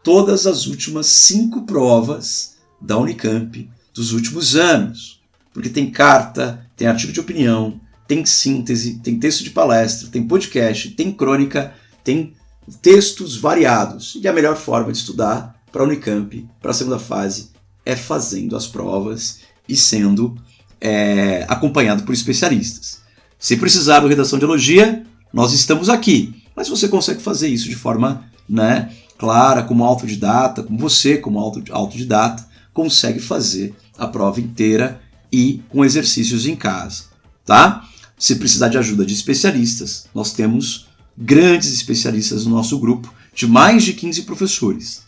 todas 0.04 0.46
as 0.46 0.66
últimas 0.66 1.06
cinco 1.06 1.62
provas 1.62 2.56
da 2.80 2.96
Unicamp 2.96 3.68
dos 3.92 4.12
últimos 4.12 4.54
anos. 4.54 5.20
Porque 5.52 5.68
tem 5.68 5.90
carta, 5.90 6.64
tem 6.76 6.87
artigo 6.87 7.12
de 7.12 7.20
opinião, 7.20 7.80
tem 8.06 8.24
síntese, 8.24 9.00
tem 9.00 9.18
texto 9.18 9.42
de 9.42 9.50
palestra, 9.50 10.09
tem 10.09 10.26
podcast, 10.26 10.90
tem 10.90 11.12
crônica, 11.12 11.74
tem 12.04 12.35
textos 12.80 13.37
variados. 13.37 14.18
E 14.22 14.28
a 14.28 14.33
melhor 14.33 14.56
forma 14.56 14.92
de 14.92 14.98
estudar 14.98 15.61
para 15.72 15.83
a 15.83 15.87
Unicamp, 15.87 16.48
para 16.61 16.70
a 16.70 16.74
segunda 16.74 16.98
fase, 16.98 17.50
é 17.85 17.96
fazendo 17.96 18.56
as 18.56 18.66
provas 18.66 19.40
e 19.68 19.76
sendo 19.76 20.37
é, 20.80 21.44
acompanhado 21.48 22.02
por 22.04 22.12
especialistas. 22.12 23.00
Se 23.40 23.57
precisar 23.57 24.00
do 24.00 24.07
redação 24.07 24.38
de 24.38 24.44
elogia, 24.44 25.03
nós 25.33 25.55
estamos 25.55 25.88
aqui. 25.88 26.35
Mas 26.55 26.68
você 26.68 26.87
consegue 26.88 27.22
fazer 27.22 27.48
isso 27.48 27.70
de 27.70 27.74
forma 27.74 28.22
né, 28.46 28.92
clara, 29.16 29.62
como 29.62 29.83
autodidata, 29.83 30.62
como 30.62 30.79
você, 30.79 31.16
como 31.16 31.40
autodidata, 31.70 32.46
consegue 32.74 33.18
fazer 33.18 33.74
a 33.96 34.07
prova 34.07 34.40
inteira 34.40 35.00
e 35.33 35.62
com 35.70 35.83
exercícios 35.83 36.44
em 36.44 36.55
casa. 36.55 37.05
Tá? 37.46 37.88
Se 38.18 38.37
precisar 38.37 38.68
de 38.68 38.76
ajuda 38.76 39.07
de 39.07 39.14
especialistas, 39.14 40.05
nós 40.14 40.35
temos 40.35 40.88
grandes 41.16 41.72
especialistas 41.72 42.44
no 42.44 42.55
nosso 42.55 42.79
grupo, 42.79 43.11
de 43.35 43.46
mais 43.46 43.85
de 43.85 43.94
15 43.94 44.22
professores. 44.22 45.03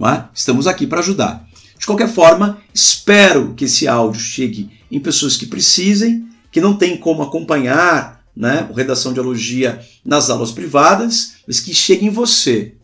É? 0.00 0.24
Estamos 0.34 0.66
aqui 0.66 0.86
para 0.86 1.00
ajudar. 1.00 1.46
De 1.78 1.84
qualquer 1.84 2.08
forma, 2.08 2.58
espero 2.72 3.52
que 3.54 3.66
esse 3.66 3.86
áudio 3.86 4.20
chegue 4.20 4.70
em 4.90 4.98
pessoas 4.98 5.36
que 5.36 5.44
precisem, 5.44 6.26
que 6.54 6.60
não 6.60 6.76
tem 6.76 6.96
como 6.96 7.20
acompanhar 7.20 8.24
né, 8.34 8.64
o 8.70 8.74
redação 8.74 9.12
de 9.12 9.18
elogia 9.18 9.84
nas 10.04 10.30
aulas 10.30 10.52
privadas, 10.52 11.38
mas 11.48 11.58
que 11.58 11.74
chegue 11.74 12.06
em 12.06 12.10
você, 12.10 12.76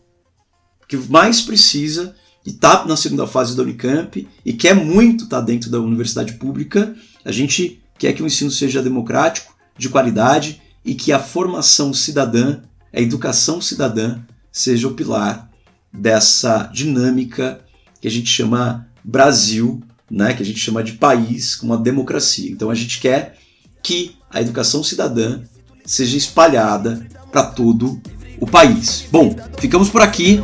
que 0.89 0.97
mais 0.97 1.39
precisa 1.39 2.13
e 2.45 2.49
está 2.49 2.83
na 2.85 2.97
segunda 2.97 3.25
fase 3.25 3.55
da 3.55 3.63
Unicamp 3.63 4.27
e 4.45 4.51
quer 4.51 4.73
muito 4.73 5.23
estar 5.23 5.39
tá 5.39 5.45
dentro 5.45 5.69
da 5.69 5.79
universidade 5.79 6.33
pública. 6.33 6.93
A 7.23 7.31
gente 7.31 7.81
quer 7.97 8.11
que 8.11 8.21
o 8.21 8.27
ensino 8.27 8.51
seja 8.51 8.83
democrático, 8.83 9.55
de 9.77 9.87
qualidade 9.87 10.61
e 10.83 10.93
que 10.93 11.13
a 11.13 11.19
formação 11.19 11.93
cidadã, 11.93 12.59
a 12.91 12.99
educação 12.99 13.61
cidadã, 13.61 14.19
seja 14.51 14.89
o 14.89 14.95
pilar 14.95 15.49
dessa 15.93 16.69
dinâmica 16.73 17.61
que 18.01 18.07
a 18.09 18.11
gente 18.11 18.27
chama 18.27 18.85
Brasil, 19.01 19.81
né, 20.09 20.33
que 20.33 20.43
a 20.43 20.45
gente 20.45 20.59
chama 20.59 20.83
de 20.83 20.91
país 20.91 21.55
com 21.55 21.67
uma 21.67 21.77
democracia. 21.77 22.51
Então 22.51 22.69
a 22.69 22.75
gente 22.75 22.99
quer 22.99 23.39
que 23.81 24.15
a 24.29 24.41
educação 24.41 24.83
cidadã 24.83 25.39
seja 25.85 26.17
espalhada 26.17 27.05
para 27.31 27.43
todo 27.43 28.01
o 28.39 28.47
país. 28.47 29.05
Bom, 29.11 29.35
ficamos 29.59 29.89
por 29.89 30.01
aqui. 30.01 30.43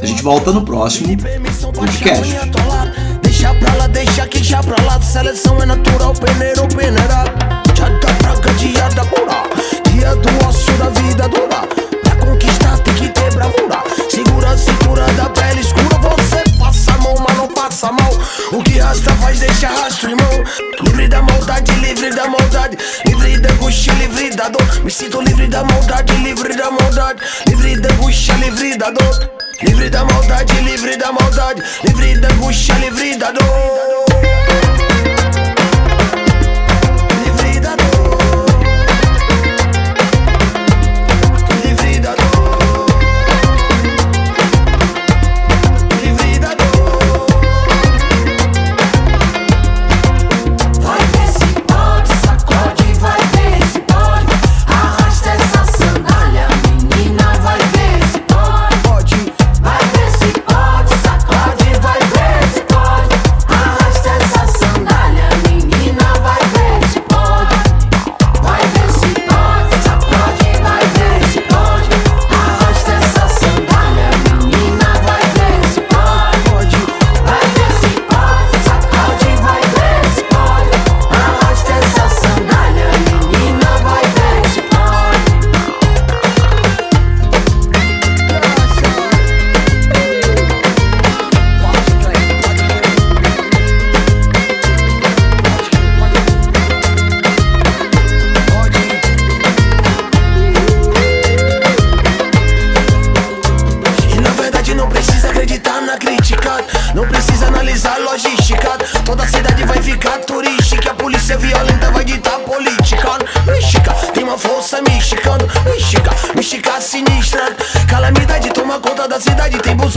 A 0.00 0.06
gente 0.06 0.22
volta 0.22 0.50
no 0.50 0.64
próximo 0.64 1.16
podcast. 1.74 2.34
Deixa 3.22 3.54
pra 3.54 3.74
lá, 3.74 3.86
deixa 3.86 4.26
que 4.26 4.42
já 4.42 4.62
pra 4.62 4.82
lá, 4.84 5.00
seleção 5.00 5.62
é 5.62 5.66
natural, 5.66 6.12
peneiro, 6.14 6.66
peneira. 6.68 7.24
Já 7.76 7.88
dá 7.88 8.14
pra 8.14 8.36
cadeada 8.40 9.04
pura, 9.06 9.42
dia 9.90 10.14
do 10.16 10.46
osso 10.48 10.72
da 10.72 10.88
vida 10.88 11.28
dura. 11.28 11.66
Pra 12.02 12.16
conquistar 12.16 12.78
tem 12.78 12.94
que 12.94 13.08
ter 13.08 13.34
bravura. 13.34 13.82
Segura 14.10 14.50
a 14.50 14.58
cintura 14.58 15.06
da 15.12 15.28
pele 15.30 15.60
escura, 15.60 15.98
você 15.98 16.42
passa 16.58 16.92
a 16.92 16.98
mão, 16.98 17.14
mas 17.26 17.36
não 17.36 17.48
passa 17.48 17.92
mal. 17.92 18.12
O 18.52 18.62
que 18.62 18.78
rasta 18.78 19.14
faz 19.16 19.40
deixa 19.40 19.68
rastro, 19.68 20.10
irmão. 20.10 20.19
Livre 22.00 22.16
da 22.16 22.28
maldade, 22.30 22.78
livre 26.30 26.56
da 26.56 26.70
maldade. 26.70 27.22
Livre 27.46 27.78
da 27.78 27.92
angústia, 27.92 28.34
livre 28.36 28.76
da 28.78 28.90
dor. 28.90 29.30
Me 29.58 29.66
sinto 29.66 29.66
livre 29.66 29.90
da 29.90 30.02
maldade, 30.02 30.58
livre 30.62 30.96
da 30.96 31.12
maldade. 31.12 31.62
Livre 31.84 32.16
da 32.16 32.28
angústia, 32.28 32.74
livre 32.76 33.16
da 33.18 33.30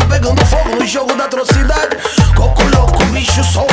pegando 0.05 0.45
fogo. 3.51 3.72